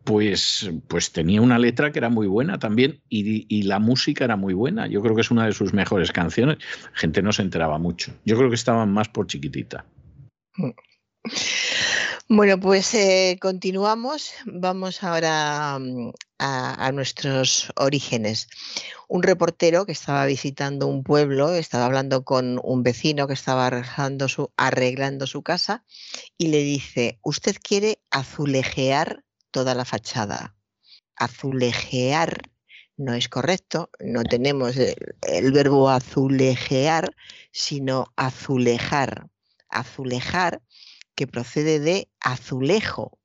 [0.05, 4.37] Pues, pues tenía una letra que era muy buena también y, y, la música era
[4.37, 4.87] muy buena.
[4.87, 6.57] Yo creo que es una de sus mejores canciones.
[6.95, 8.15] Gente no se enteraba mucho.
[8.25, 9.85] Yo creo que estaban más por chiquitita.
[12.31, 14.33] Bueno, pues eh, continuamos.
[14.45, 18.49] Vamos ahora mm, a, nuestros orígenes.
[19.09, 24.29] Un reportero que estaba visitando un pueblo, estaba hablando con un vecino que estaba arreglando
[24.29, 25.87] su, arreglando su casa
[26.37, 30.55] y le dice, usted quiere azulejear toda la fachada.
[31.17, 32.43] Azulejear
[32.99, 37.09] no es correcto, no tenemos el verbo azulejear,
[37.53, 39.31] sino azulejar.
[39.71, 40.61] Azulejar
[41.19, 43.19] que procede de azulejo.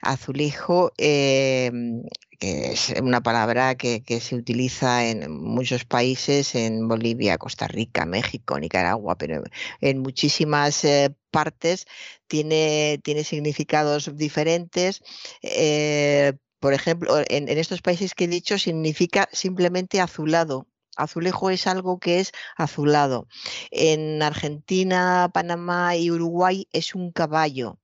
[0.00, 2.02] Azulejo, em,
[2.40, 8.58] que es una palabra que, se utiliza en muchos países, en Bolivia, Costa Rica, México,
[8.58, 9.42] Nicaragua, pero
[9.82, 11.86] en muchísimas eh, partes
[12.28, 15.02] tiene, tiene, significados diferentes.
[15.42, 20.66] Eh, por ejemplo, en, estos países que he dicho significa simplemente azulado,
[20.98, 23.28] Azulejo es algo que es azulado.
[23.70, 27.78] En Argentina, Panamá y Uruguay es un caballo.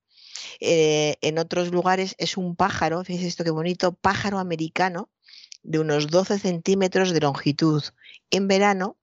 [0.61, 5.11] Eh, en otros lugares es un pájaro, fíjense esto qué bonito, pájaro americano
[5.63, 7.83] de unos 12 centímetros de longitud.
[8.31, 8.99] En verano,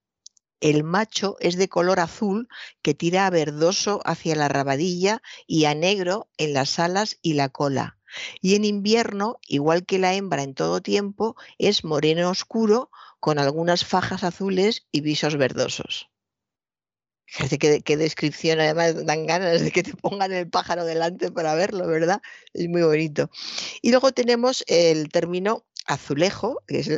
[0.59, 2.47] el macho es de color azul
[2.83, 7.49] que tira a verdoso hacia la rabadilla y a negro en las alas y la
[7.49, 7.97] cola.
[8.41, 12.91] Y en invierno, igual que la hembra en todo tiempo, es moreno oscuro
[13.21, 16.09] con algunas fajas azules y visos verdosos.
[17.59, 21.87] Qué, qué descripción, además dan ganas de que te pongan el pájaro delante para verlo,
[21.87, 22.19] ¿verdad?
[22.51, 23.29] Es muy bonito.
[23.81, 26.89] Y luego tenemos el término azulejo, que es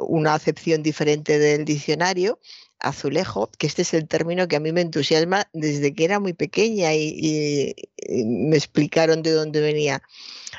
[0.00, 2.38] una acepción diferente del diccionario,
[2.78, 6.34] azulejo, que este es el término que a mí me entusiasma desde que era muy
[6.34, 7.74] pequeña y
[8.08, 10.02] me explicaron de dónde venía.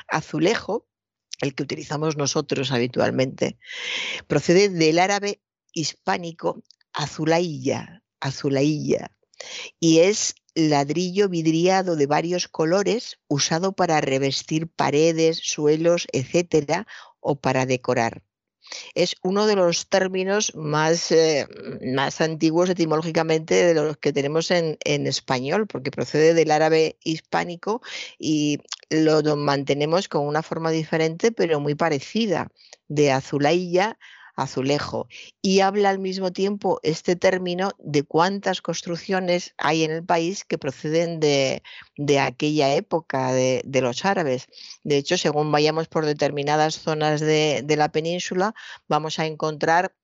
[0.08, 0.86] Azulejo
[1.40, 3.58] el que utilizamos nosotros habitualmente,
[4.26, 5.40] procede del árabe
[5.72, 9.10] hispánico azulailla, azulailla,
[9.80, 16.86] y es ladrillo vidriado de varios colores usado para revestir paredes, suelos, etcétera,
[17.20, 18.22] o para decorar
[18.94, 21.46] es uno de los términos más, eh,
[21.94, 27.82] más antiguos etimológicamente de los que tenemos en, en, español, porque procede del árabe hispánico
[28.18, 28.58] y
[28.90, 32.48] lo mantenemos con una forma diferente, pero muy parecida,
[32.88, 33.98] de azulailla
[34.34, 35.08] azulejo.
[35.42, 40.58] Y habla al mismo tiempo este término de cuántas construcciones hay en el país que
[40.58, 41.62] proceden de,
[42.20, 44.46] aquella época de, los árabes.
[44.82, 48.54] De hecho, según vayamos por determinadas zonas de, de la península,
[48.88, 49.94] vamos a encontrar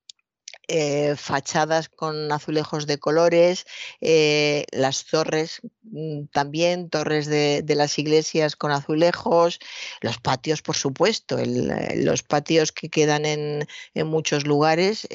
[0.73, 3.67] eh, fachadas con azulejos de colores,
[4.01, 9.59] eh, las torres mm, también, torres de, las iglesias con azulejos,
[10.01, 13.67] los patios, por supuesto, eh, los patios que quedan en,
[14.07, 15.09] muchos lugares,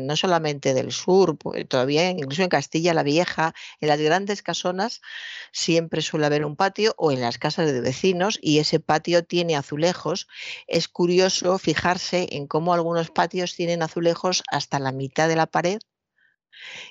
[0.00, 1.36] no solamente del sur,
[1.68, 5.00] todavía incluso en Castilla la Vieja, en las grandes casonas
[5.52, 9.56] siempre suele haber un patio o en las casas de vecinos y ese patio tiene
[9.56, 10.28] azulejos.
[10.66, 15.78] Es curioso fijarse en cómo algunos patios tienen azulejos hasta la mitad de la pared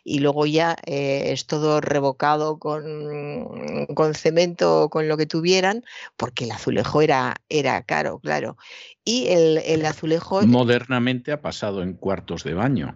[0.03, 5.83] y luego ya eh, es todo revocado con, con, cemento o con lo que tuvieran,
[6.17, 8.57] porque el azulejo era, era caro, claro.
[9.05, 10.41] Y el, azulejo...
[10.45, 12.95] Modernamente ha pasado en cuartos de baño.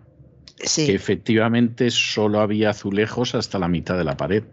[0.58, 0.86] Sí.
[0.86, 4.44] Que efectivamente solo había azulejos hasta la mitad de la pared.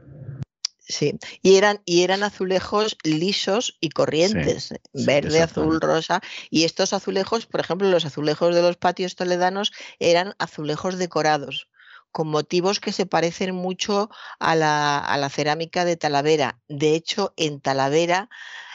[0.92, 6.20] Sí, y eran, y eran azulejos lisos y corrientes, verde, azul, rosa.
[6.50, 11.68] Y estos azulejos, por ejemplo, los azulejos de los patios toledanos eran azulejos decorados
[12.10, 16.60] con motivos que se parecen mucho a la, a la cerámica de Talavera.
[16.68, 18.28] De hecho, en Talavera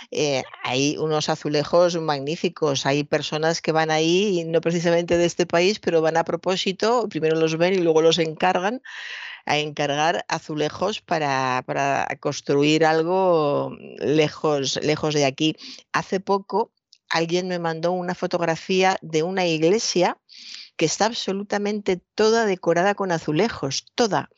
[0.09, 2.87] eh, hay unos azulejos magníficos.
[2.87, 7.35] Hay personas que van ahí, no precisamente de este país, pero van a propósito, primero
[7.35, 8.81] los ven y luego los encargan
[9.47, 15.55] a encargar azulejos para, para construir algo lejos, lejos de aquí.
[15.91, 16.71] Hace poco
[17.09, 20.17] alguien me mandó una fotografía de una iglesia
[20.77, 24.29] que está absolutamente toda decorada con azulejos, toda.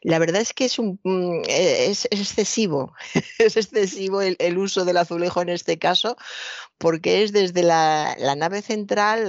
[0.00, 2.94] La verdad es que es, un, mm, es, excesivo,
[3.38, 6.16] es excesivo el, uso del azulejo en este caso,
[6.78, 9.26] porque es desde la, nave central,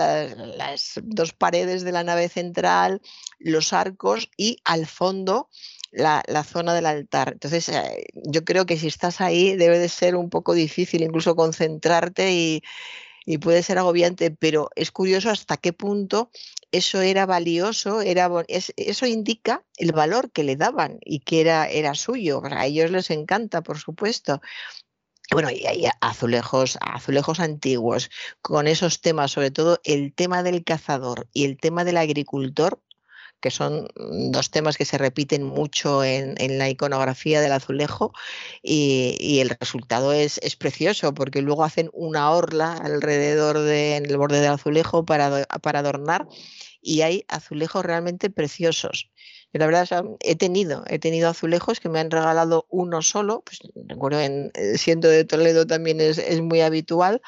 [0.58, 3.02] las dos paredes de la nave central,
[3.39, 5.49] los arcos y al fondo
[5.91, 7.34] la, zona del altar.
[7.34, 11.36] Entonces, eh, yo creo que si estás ahí debe de ser un poco difícil incluso
[11.36, 12.63] concentrarte y,
[13.25, 16.29] y puede ser agobiante, pero es curioso hasta qué punto
[16.71, 21.93] eso era valioso, era, eso indica el valor que le daban y que era, era
[21.93, 22.41] suyo.
[22.43, 24.41] A ellos les encanta, por supuesto.
[25.31, 28.09] Bueno, y hay azulejos, azulejos antiguos,
[28.41, 32.81] con esos temas, sobre todo el tema del cazador y el tema del agricultor,
[33.43, 33.89] que son
[34.32, 38.13] dos temas que se repiten mucho en, la iconografía del azulejo
[38.63, 45.03] y, el resultado es, precioso porque luego hacen una orla alrededor del borde del azulejo
[45.06, 46.25] para, para adornar
[46.82, 49.10] y hay azulejos realmente preciosos.
[49.51, 54.21] La verdad he tenido, he tenido azulejos que me han regalado uno solo, pues recuerdo
[54.21, 57.21] en, eh, siendo de Toledo también es, es muy habitual,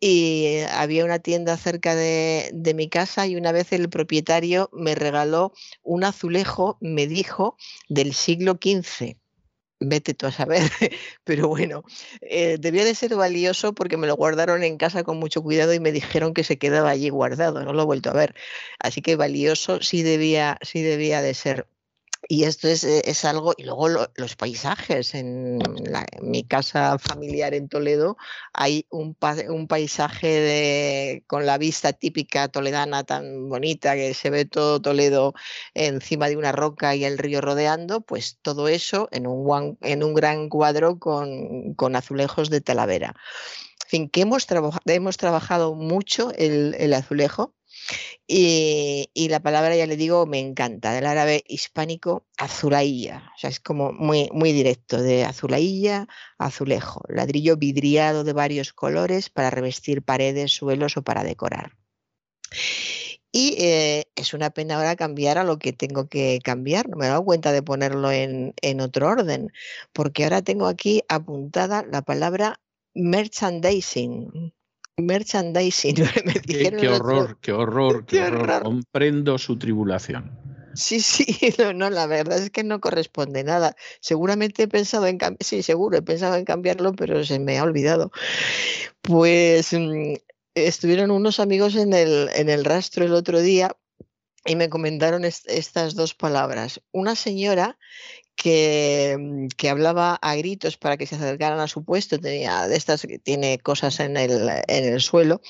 [0.00, 5.52] y había una tienda cerca de, mi casa y una vez el propietario me regaló
[5.82, 7.56] un azulejo, me dijo,
[7.88, 9.16] del siglo XV.
[9.78, 10.62] Vete tú a saber,
[11.24, 11.84] pero bueno,
[12.22, 15.80] eh, debía de ser valioso porque me lo guardaron en casa con mucho cuidado y
[15.80, 18.34] me dijeron que se quedaba allí guardado, no lo he vuelto a ver.
[18.78, 21.68] Así que valioso sí debía, sí debía de ser.
[22.28, 25.14] Y esto es, eh, es algo, y luego los paisajes.
[25.14, 25.58] En,
[26.22, 28.16] mi casa familiar en Toledo
[28.52, 34.80] hay un, paisaje de, con la vista típica toledana tan bonita que se ve todo
[34.80, 35.34] Toledo
[35.74, 40.14] encima de una roca y el río rodeando, pues todo eso en un, en un
[40.14, 43.14] gran cuadro con, con azulejos de Talavera.
[43.84, 44.46] En fin, que hemos,
[44.86, 47.54] hemos trabajado mucho el, el azulejo
[48.26, 53.30] y, la palabra, ya le digo, me encanta, del árabe hispánico, azulailla.
[53.36, 56.08] O sea, es como muy, muy directo, de azulailla,
[56.38, 61.72] azulejo, ladrillo vidriado de varios colores para revestir paredes, suelos o para decorar.
[63.32, 66.88] Y eh, es una pena ahora cambiar a lo que tengo que cambiar.
[66.88, 69.52] No me he dado cuenta de ponerlo en, en otro orden,
[69.92, 72.60] porque ahora tengo aquí apuntada la palabra
[72.94, 74.54] merchandising
[74.96, 75.96] merchandising.
[76.24, 80.30] Me dijeron qué, horror, qué, horror, qué, horror, Comprendo su tribulación.
[80.74, 81.26] Sí, sí,
[81.74, 83.76] no, la verdad es que no corresponde nada.
[84.00, 87.62] Seguramente he pensado en cambiarlo, sí, seguro, he pensado en cambiarlo, pero se me ha
[87.62, 88.10] olvidado.
[89.00, 90.14] Pues mm,
[90.54, 93.76] estuvieron unos amigos en el, en el rastro el otro día
[94.44, 96.80] y me comentaron estas dos palabras.
[96.92, 97.78] Una señora
[98.36, 102.76] que, mm, que, hablaba a gritos para que se acercaran a su puesto, tenía de
[102.76, 105.40] estas que tiene cosas en el, en el suelo,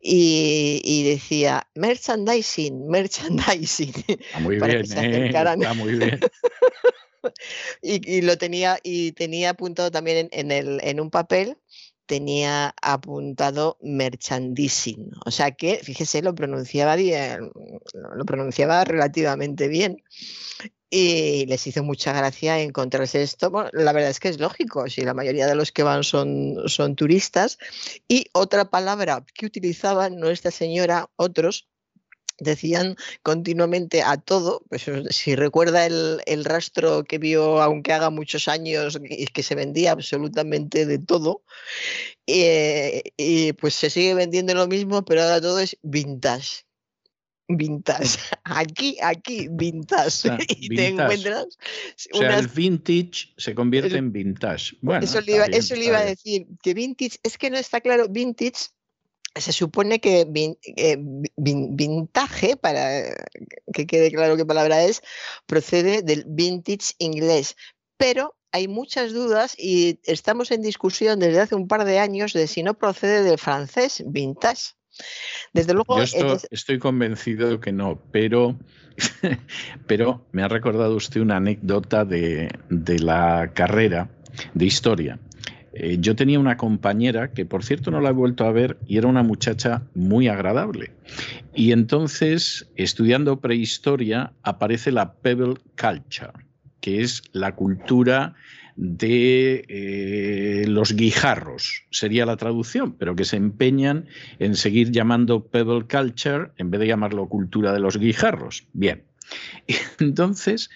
[0.00, 3.92] y, decía merchandising, merchandising.
[4.40, 5.08] muy para bien, que se ¿eh?
[5.08, 5.60] acercaran.
[5.76, 6.20] muy bien.
[7.82, 11.56] y, lo tenía, y tenía apuntado también en, el, en un papel
[12.06, 15.10] tenía apuntado merchandising.
[15.24, 20.02] O sea que, fíjese, lo pronunciaba, lo pronunciaba relativamente bien.
[20.96, 23.50] Y les hizo mucha gracia encontrarse esto.
[23.72, 26.94] La verdad es que es lógico, si la mayoría de los que van son, son
[26.94, 27.58] turistas.
[28.06, 31.66] Y otra palabra que utilizaban, no esta señora, otros,
[32.38, 38.96] decían continuamente a todo, pues si recuerda el, rastro que vio, aunque haga muchos años,
[39.02, 41.42] y que se vendía absolutamente de todo,
[42.28, 46.64] eh, y pues se sigue vendiendo lo mismo, pero ahora todo es vintage.
[47.48, 48.18] Vintage.
[48.44, 50.28] Aquí, aquí, vintage.
[50.48, 51.58] y te encuentras.
[52.12, 54.76] O sea, el vintage se convierte en vintage.
[54.80, 57.80] Bueno, eso le iba, eso le iba a decir, que vintage, es que no está
[57.80, 58.70] claro, vintage
[59.36, 60.26] se supone que
[60.76, 60.96] eh,
[61.36, 63.14] vintage, para
[63.72, 65.02] que quede claro qué palabra es,
[65.46, 67.56] procede del vintage inglés,
[67.96, 72.46] pero hay muchas dudas y estamos en discusión desde hace un par de años de
[72.46, 74.74] si no procede del francés vintage.
[75.52, 76.02] Desde luego.
[76.02, 78.58] Yo estoy convencido de que no, pero,
[79.86, 84.08] pero me ha recordado usted una anécdota de, de la carrera
[84.54, 85.18] de historia.
[85.76, 88.96] Eh, yo tenía una compañera que, por cierto, no la he vuelto a ver y
[88.96, 90.92] era una muchacha muy agradable.
[91.52, 96.32] Y entonces, estudiando prehistoria, aparece la Pebble Culture,
[96.80, 98.34] que es la cultura
[98.76, 104.06] de eh, los guijarros, sería la traducción, pero que se empeñan
[104.38, 108.66] en seguir llamando Pebble Culture en vez de llamarlo cultura de los guijarros.
[108.72, 109.04] Bien,
[110.00, 110.70] entonces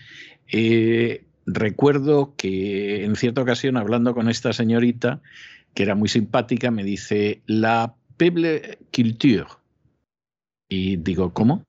[0.53, 5.21] eh, recuerdo que en cierta ocasión, hablando con esta señorita,
[5.75, 9.47] que era muy simpática, me dice, la Pebble Culture.
[10.69, 11.65] Y digo, ¿cómo?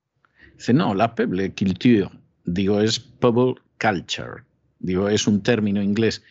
[0.58, 2.10] Dice, no, la Pebble Culture.
[2.46, 4.44] Digo, es Pebble Culture.
[4.80, 6.24] Digo, es un término inglés.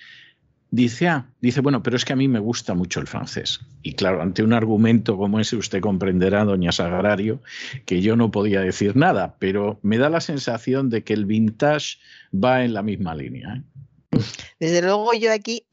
[0.71, 3.61] Dice, ah, dice, bueno, pero es que a mí me gusta mucho el francés.
[3.83, 7.41] Y claro, ante un argumento como ese, usted comprenderá, doña Sagrario,
[7.87, 11.99] que yo no podía decir nada, pero me da la sensación de que el vintage
[12.35, 13.55] va en la misma línea.
[13.57, 13.63] ¿eh?
[14.61, 15.65] Desde luego yo aquí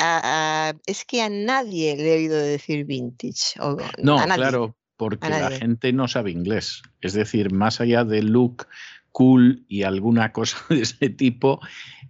[0.86, 3.60] es que a nadie le he oído decir vintage.
[4.02, 6.82] no, claro, porque la gente no sabe inglés.
[7.02, 8.68] Es decir, más allá del look
[9.16, 11.61] cool y alguna cosa de ese tipo,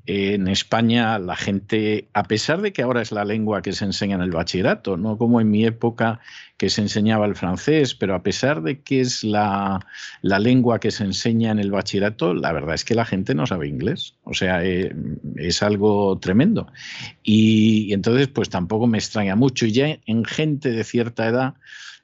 [0.08, 4.16] en España la gente, a pesar de que ahora es la lengua que se enseña
[4.16, 6.20] en el bachillerato, no como en mi época
[6.58, 9.86] que se enseñaba el francés, pero a pesar de que es la,
[10.24, 13.68] lengua que se enseña en el bachillerato, la verdad es que la gente no sabe
[13.68, 14.16] inglés.
[14.24, 14.96] O sea, eh,
[15.36, 16.72] es algo tremendo.
[17.22, 19.68] Y entonces, pues tampoco me extraña mucho.
[19.68, 21.54] Y ya en gente de cierta edad,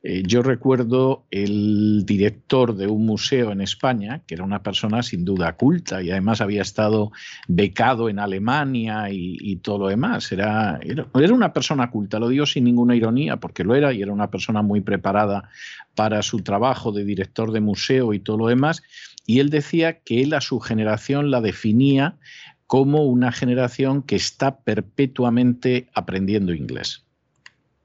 [0.04, 5.24] eh, yo recuerdo el director de un museo en España, que era una persona sin
[5.24, 7.12] duda culta y además había estado
[7.48, 10.32] becado en Alemania y, todo lo demás.
[10.32, 14.12] Era, era, una persona culta, lo digo sin ninguna ironía, porque lo era y era
[14.12, 15.50] una persona muy preparada
[15.94, 18.82] para su trabajo de director de museo y todo lo demás.
[19.28, 22.18] Y él decía que él a su generación la definía
[22.66, 27.06] como una generación que está perpetuamente aprendiendo inglés.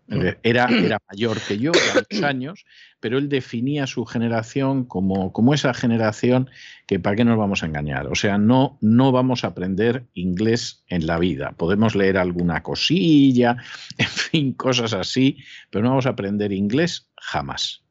[0.08, 1.72] Era, era mayor que yo,
[2.24, 2.64] años,
[3.00, 6.48] pero él definía su generación como, como esa generación
[6.86, 8.06] que para qué nos vamos a engañar.
[8.06, 11.52] O sea, no, no vamos a aprender inglés en la vida.
[11.52, 13.56] Podemos leer alguna cosilla,
[13.98, 15.38] en fin, cosas así,
[15.70, 17.85] pero no vamos a aprender inglés jamás.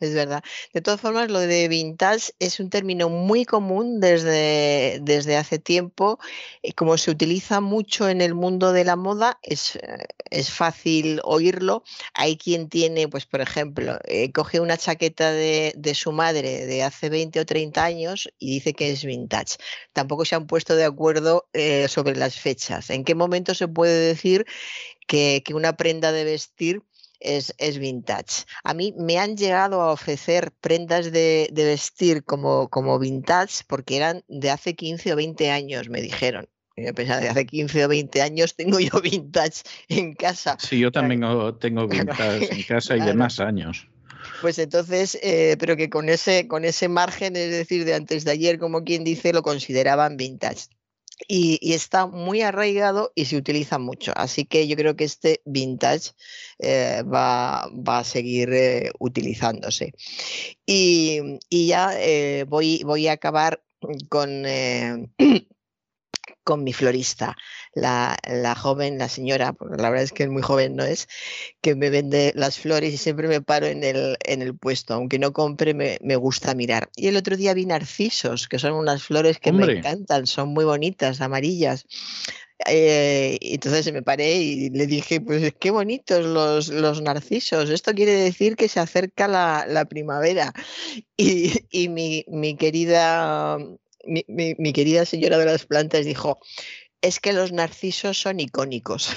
[0.00, 0.42] Es verdad.
[0.72, 6.18] De todas formas, lo de vintage es un término muy común desde, desde hace tiempo.
[6.62, 11.20] Y como se utiliza mucho en el mundo de la moda, es, eh, es fácil
[11.24, 11.82] oírlo.
[12.14, 16.82] Hay quien tiene, pues por ejemplo, eh, coge una chaqueta de, de, su madre de
[16.82, 19.56] hace 20 o 30 años y dice que es vintage.
[19.92, 22.90] Tampoco se han puesto de acuerdo eh, sobre las fechas.
[22.90, 24.46] ¿En qué momento se puede decir
[25.06, 26.82] que, que una prenda de vestir
[27.20, 28.44] es, vintage.
[28.64, 34.22] A mí me han llegado a ofrecer prendas de, vestir como, como vintage porque eran
[34.28, 36.48] de hace 15 o 20 años, me dijeron.
[36.88, 40.56] A pesar de hace 15 o 20 años tengo yo vintage en casa.
[40.60, 41.22] Sí, yo también
[41.60, 43.88] tengo vintage en casa y de más años.
[44.40, 48.32] Pues entonces, eh, pero que con ese, con ese margen, es decir, de antes de
[48.32, 50.66] ayer, como quien dice, lo consideraban vintage
[51.26, 54.12] y, está muy arraigado y se utiliza mucho.
[54.16, 56.12] Así que yo creo que este vintage
[56.58, 59.94] eh, va, a seguir eh, utilizándose.
[60.66, 63.62] Y, ya eh, voy, voy a acabar
[64.08, 64.44] con
[66.48, 67.36] con mi florista,
[67.74, 71.08] la, joven, la señora, porque la verdad es que es muy joven, ¿no es?
[71.60, 75.18] Que me vende las flores y siempre me paro en el, en el puesto, aunque
[75.18, 76.90] no compre, me, gusta mirar.
[76.96, 80.64] Y el otro día vi narcisos, que son unas flores que me encantan, son muy
[80.64, 81.86] bonitas, amarillas.
[82.66, 88.10] Eh, entonces me paré y le dije, pues qué bonitos los, los narcisos, esto quiere
[88.12, 90.52] decir que se acerca la, primavera.
[91.20, 93.58] Y, y mi, mi, querida
[94.08, 96.38] mi, querida señora de las plantas dijo,
[97.02, 99.10] es que los narcisos son icónicos.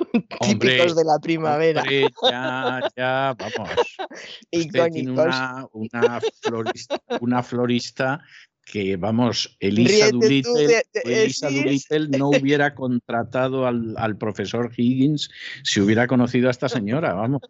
[0.40, 1.84] típicos de la primavera.
[2.30, 3.70] ya, ya, vamos.
[4.50, 5.34] icónicos.
[5.72, 8.20] una, florista, una florista
[8.64, 11.48] que, vamos, Elisa Doolittle, Elisa
[12.18, 15.28] no hubiera contratado al, al, profesor Higgins
[15.64, 17.42] si hubiera conocido a esta señora, vamos.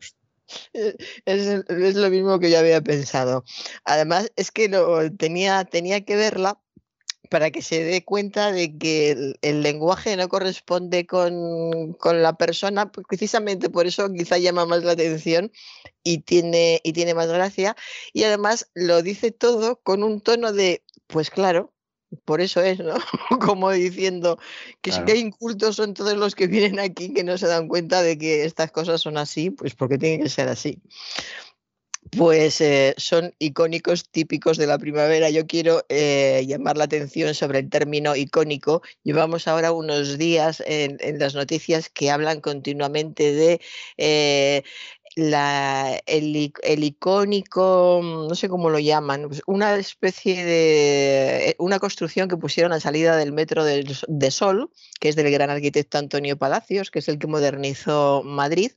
[0.72, 3.44] Es, es, lo mismo que yo había pensado.
[3.84, 6.58] Además, es que lo, tenía, tenía que verla
[7.30, 13.06] para que se dé cuenta de que el, lenguaje no corresponde con, la persona, pues,
[13.08, 15.52] precisamente por eso quizá llama más la atención
[16.02, 17.76] y tiene, y tiene más gracia.
[18.12, 21.72] Y además lo dice todo con un tono de, pues claro,
[22.24, 22.94] por eso es, ¿no?
[23.40, 24.36] Como diciendo
[24.82, 28.02] que si hay incultos son todos los que vienen aquí que no se dan cuenta
[28.02, 30.82] de que estas cosas son así, pues porque tienen que ser así.
[32.16, 35.30] Pues eh, son icónicos típicos de la primavera.
[35.30, 38.82] Yo quiero eh, llamar la atención sobre el término icónico.
[39.04, 43.60] Llevamos ahora unos días en, las noticias que hablan continuamente de
[43.96, 44.64] eh,
[45.16, 52.28] la, el, icónico, mm, no sé cómo lo llaman, pues una especie de, una construcción
[52.28, 56.38] que pusieron a salida del metro de, de, Sol, que es del gran arquitecto Antonio
[56.38, 58.72] Palacios, que es el que modernizó Madrid,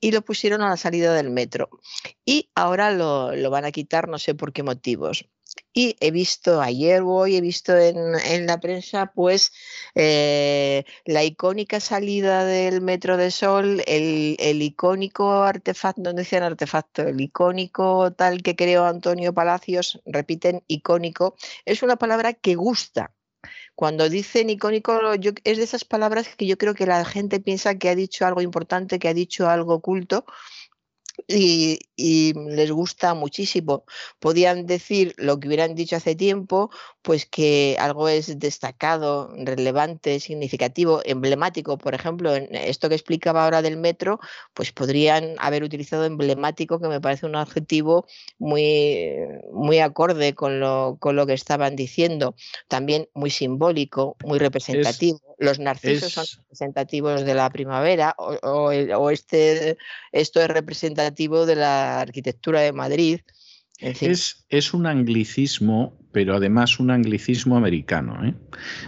[0.00, 1.70] y lo pusieron a la salida del metro.
[2.24, 5.26] Y ahora lo, lo van a quitar, no sé por qué motivos.
[5.74, 9.52] Y he visto ayer hoy, he visto en, la prensa, pues
[9.94, 17.20] eh, la icónica salida del Metro de Sol, el, icónico artefacto, no decían artefacto, el
[17.20, 23.14] icónico tal que creó Antonio Palacios, repiten icónico, es una palabra que gusta.
[23.74, 25.00] Cuando dicen icónico,
[25.44, 28.42] es de esas palabras que yo creo que la gente piensa que ha dicho algo
[28.42, 30.26] importante, que ha dicho algo oculto
[31.26, 31.78] y,
[32.34, 33.84] les gusta muchísimo.
[34.18, 36.70] Podían decir lo que hubieran dicho hace tiempo,
[37.02, 41.78] pues que algo es destacado, relevante, significativo, emblemático.
[41.78, 44.18] Por ejemplo, en esto que explicaba ahora del metro,
[44.54, 48.06] pues podrían haber utilizado emblemático, que me parece un adjetivo
[48.38, 49.08] muy,
[49.52, 52.34] muy acorde con lo, con lo que estaban diciendo.
[52.68, 55.20] También muy simbólico, muy representativo.
[55.38, 59.76] Los narcisos son representativos de la primavera o, o este,
[60.12, 63.20] esto es representativo de la arquitectura de Madrid.
[63.78, 68.24] Es, es, un anglicismo, pero además un anglicismo americano.
[68.24, 68.34] ¿eh?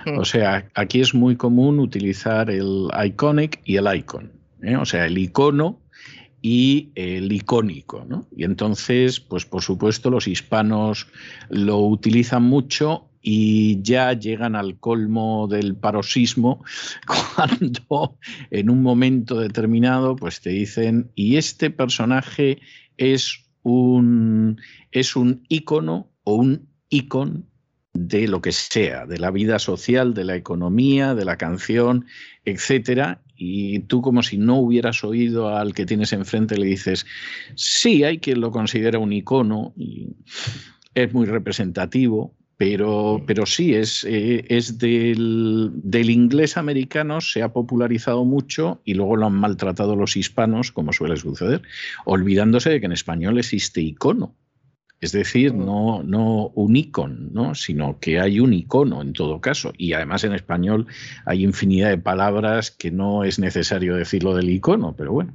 [0.06, 0.18] Mm.
[0.18, 4.32] O sea, aquí es muy común utilizar el iconic y el icon.
[4.62, 4.76] ¿eh?
[4.76, 5.82] O sea, el icono
[6.42, 8.04] y el icónico.
[8.08, 8.28] ¿no?
[8.36, 11.08] Y entonces, pues por supuesto, los hispanos
[11.48, 16.62] lo utilizan mucho y ya llegan al colmo del paroxismo
[17.34, 18.18] cuando
[18.50, 22.60] en un momento determinado pues te dicen y este personaje
[22.98, 24.60] es un,
[24.92, 27.48] es un ícono o un icon
[27.94, 32.04] de lo que sea, de la vida social, de la economía, de la canción,
[32.44, 37.06] etcétera, y tú como si no hubieras oído al que tienes enfrente le dices,
[37.54, 40.08] sí, hay quien lo considera un icono y
[40.94, 47.52] es muy representativo, pero, pero sí, es, eh, es del, del, inglés americano, se ha
[47.52, 51.62] popularizado mucho y luego lo han maltratado los hispanos, como suele suceder,
[52.04, 54.34] olvidándose de que en español existe icono.
[55.00, 55.66] Es decir, mm.
[55.66, 57.54] no, no un icon, ¿no?
[57.54, 59.74] sino que hay un icono en todo caso.
[59.76, 60.86] Y además en español
[61.26, 65.34] hay infinidad de palabras que no es necesario decirlo del icono, pero bueno.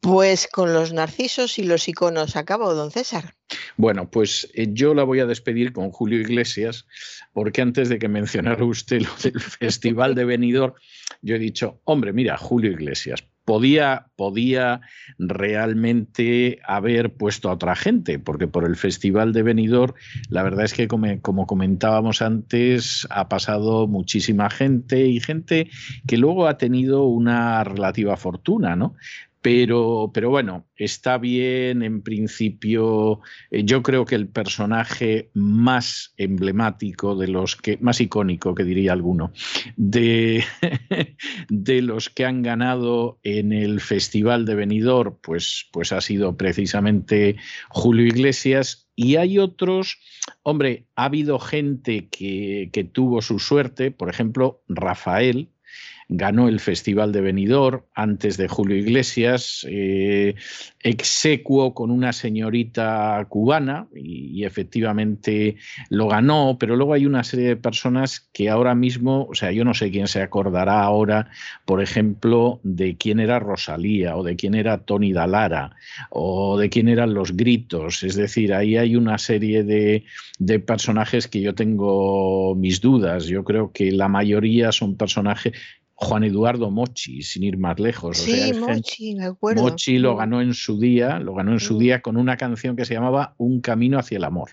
[0.00, 3.34] Pues con los narcisos y los iconos acabo, don César.
[3.76, 6.86] Bueno, pues eh, yo la voy a despedir con Julio Iglesias,
[7.32, 10.74] porque antes de que mencionara usted lo del Festival de Benidorm,
[11.22, 14.82] yo he dicho, hombre, mira, Julio Iglesias, podía, podía
[15.18, 19.94] realmente haber puesto a otra gente, porque por el Festival de Benidorm,
[20.28, 25.70] la verdad es que como, como, comentábamos antes, ha pasado muchísima gente y gente
[26.08, 28.96] que luego ha tenido una relativa fortuna, ¿no?
[29.42, 33.20] Pero, pero bueno, está bien en principio.
[33.50, 38.92] Eh, yo creo que el personaje más emblemático de los que, más icónico que diría
[38.92, 39.32] alguno,
[39.76, 40.44] de,
[41.48, 47.36] de los que han ganado en el Festival de Benidorm, pues, pues ha sido precisamente
[47.68, 48.88] Julio Iglesias.
[48.96, 50.00] Y hay otros,
[50.42, 55.50] hombre, ha habido gente que, que tuvo su suerte, por ejemplo, Rafael,
[56.08, 60.36] ganó el Festival de Benidorm antes de Julio Iglesias, eh,
[60.80, 65.56] execuo con una señorita cubana y, efectivamente
[65.90, 69.64] lo ganó, pero luego hay una serie de personas que ahora mismo, o sea, yo
[69.64, 71.28] no sé quién se acordará ahora,
[71.64, 75.74] por ejemplo, de quién era Rosalía o de quién era Tony Dalara
[76.10, 80.04] o de quién eran los gritos, es decir, ahí hay una serie de,
[80.38, 85.54] de personajes que yo tengo mis dudas, yo creo que la mayoría son personajes
[85.98, 88.18] Juan Eduardo Mochi, sin ir más lejos.
[88.18, 89.62] Sí, Mochi, me acuerdo.
[89.62, 92.84] Mochi lo ganó en su día, lo ganó en su día con una canción que
[92.84, 94.50] se llamaba Un camino hacia el amor.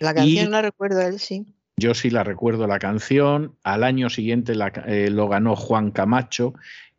[0.00, 1.46] La canción la recuerdo él, sí.
[1.76, 3.56] Yo sí la recuerdo la canción.
[3.62, 4.54] Al año siguiente
[4.86, 6.54] eh, lo ganó Juan Camacho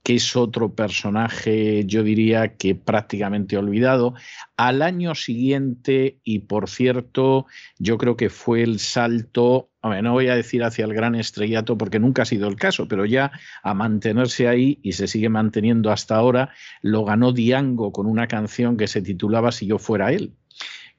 [0.05, 4.13] que es otro personaje, yo diría que prácticamente olvidado.
[4.55, 7.47] Al año siguiente, y por cierto,
[7.79, 11.99] yo creo que fue el salto, no voy a decir hacia el gran estrellato porque
[11.99, 13.31] nunca ha sido el caso, pero ya
[13.63, 16.51] a mantenerse ahí y se sigue manteniendo hasta ahora,
[16.83, 20.35] lo ganó Diango con una canción que se titulaba Si yo fuera él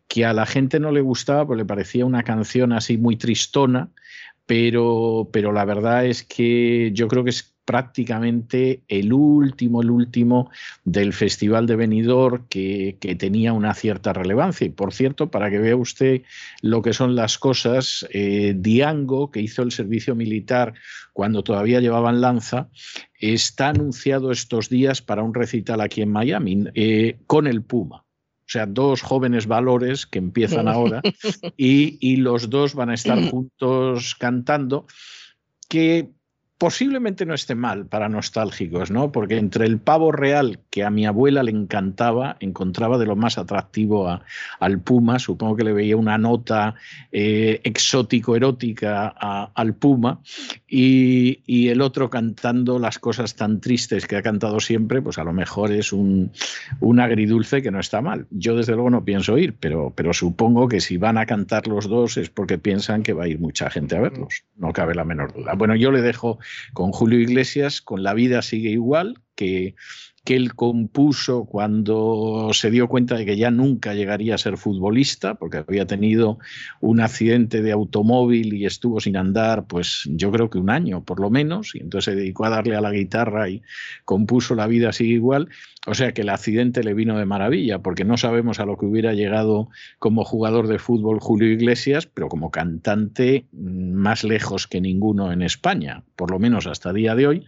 [0.09, 3.90] que a la gente no le gustaba, pues le parecía una canción así muy tristona,
[4.46, 10.51] pero, pero la verdad es que yo creo que es prácticamente el último, el último
[10.85, 14.67] del Festival de Benidorm que, tenía una cierta relevancia.
[14.67, 16.23] Y por cierto, para que vea usted
[16.62, 20.75] lo que son las cosas, eh, Diango, que hizo el servicio militar
[21.12, 22.69] cuando todavía llevaban lanza,
[23.19, 27.97] está anunciado estos días para un recital aquí en Miami eh, con el Puma.
[27.97, 31.03] O sea, dos jóvenes valores que empiezan ahora
[31.57, 34.87] y, y los dos van a estar juntos cantando,
[35.69, 36.16] que
[36.59, 39.12] posiblemente no esté mal para nostálgicos, ¿no?
[39.12, 43.36] Porque entre el pavo real, que a mi abuela le encantaba, encontraba de lo más
[43.36, 44.20] atractivo
[44.59, 46.74] al puma, supongo que le veía una nota
[47.12, 50.20] eh, exótico-erótica al puma,
[50.66, 55.32] y, el otro cantando las cosas tan tristes que ha cantado siempre, pues a lo
[55.32, 56.30] mejor es un,
[56.80, 58.26] un agridulce que no está mal.
[58.30, 61.88] Yo desde luego no pienso ir, pero, pero supongo que si van a cantar los
[61.88, 65.04] dos es porque piensan que va a ir mucha gente a verlos, no cabe la
[65.04, 65.54] menor duda.
[65.54, 66.38] Bueno, yo le dejo
[66.72, 69.74] con Julio Iglesias, con La vida sigue igual, que
[70.27, 75.37] que él compuso cuando se dio cuenta de que ya nunca llegaría a ser futbolista,
[75.37, 76.41] porque había tenido
[76.81, 81.20] un accidente de automóvil y estuvo sin andar, pues yo creo que un año por
[81.20, 83.62] lo menos, y entonces se dedicó a darle a la guitarra y
[84.05, 85.49] compuso La vida sigue igual.
[85.89, 88.87] O sea que el accidente le vino de maravilla, porque no sabemos a lo que
[88.87, 89.68] hubiera llegado
[90.01, 95.43] como jugador de fútbol Julio Iglesias, pero como cantante mm, más lejos que ninguno en
[95.43, 97.47] España, por lo menos hasta día de hoy.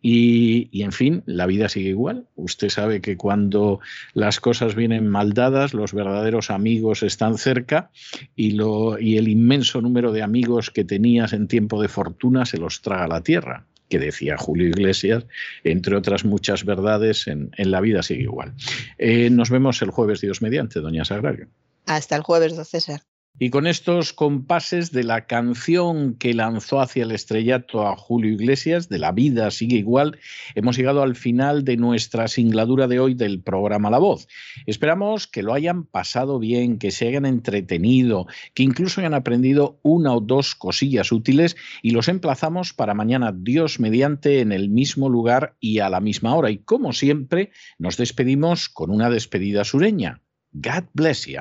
[0.00, 3.80] Y, y en fin, la vida sigue igual Usted sabe que cuando
[4.14, 7.90] las cosas vienen mal dadas, los verdaderos amigos están cerca
[8.36, 12.58] y, lo, y el inmenso número de amigos que tenías en tiempo de fortuna se
[12.58, 15.26] los traga la tierra que decía Julio Iglesias,
[15.64, 18.54] entre otras muchas verdades, en, la vida sigue igual.
[18.98, 21.48] Eh, nos vemos el jueves, Dios mediante, doña Sagrario.
[21.86, 23.02] Hasta el jueves, don César.
[23.38, 28.90] Y con estos compases de la canción que lanzó hacia el estrellato a Julio Iglesias,
[28.90, 30.18] de La vida sigue igual,
[30.54, 34.28] hemos llegado al final de nuestra singladura de hoy del programa La Voz.
[34.66, 40.14] Esperamos que lo hayan pasado bien, que se hayan entretenido, que incluso hayan aprendido una
[40.14, 45.56] o dos cosillas útiles y los emplazamos para mañana, Dios mediante, en el mismo lugar
[45.60, 46.50] y a la misma hora.
[46.50, 50.20] Y como siempre, nos despedimos con una despedida sureña.
[50.52, 51.40] God bless you.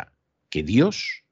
[0.49, 1.25] Que Dios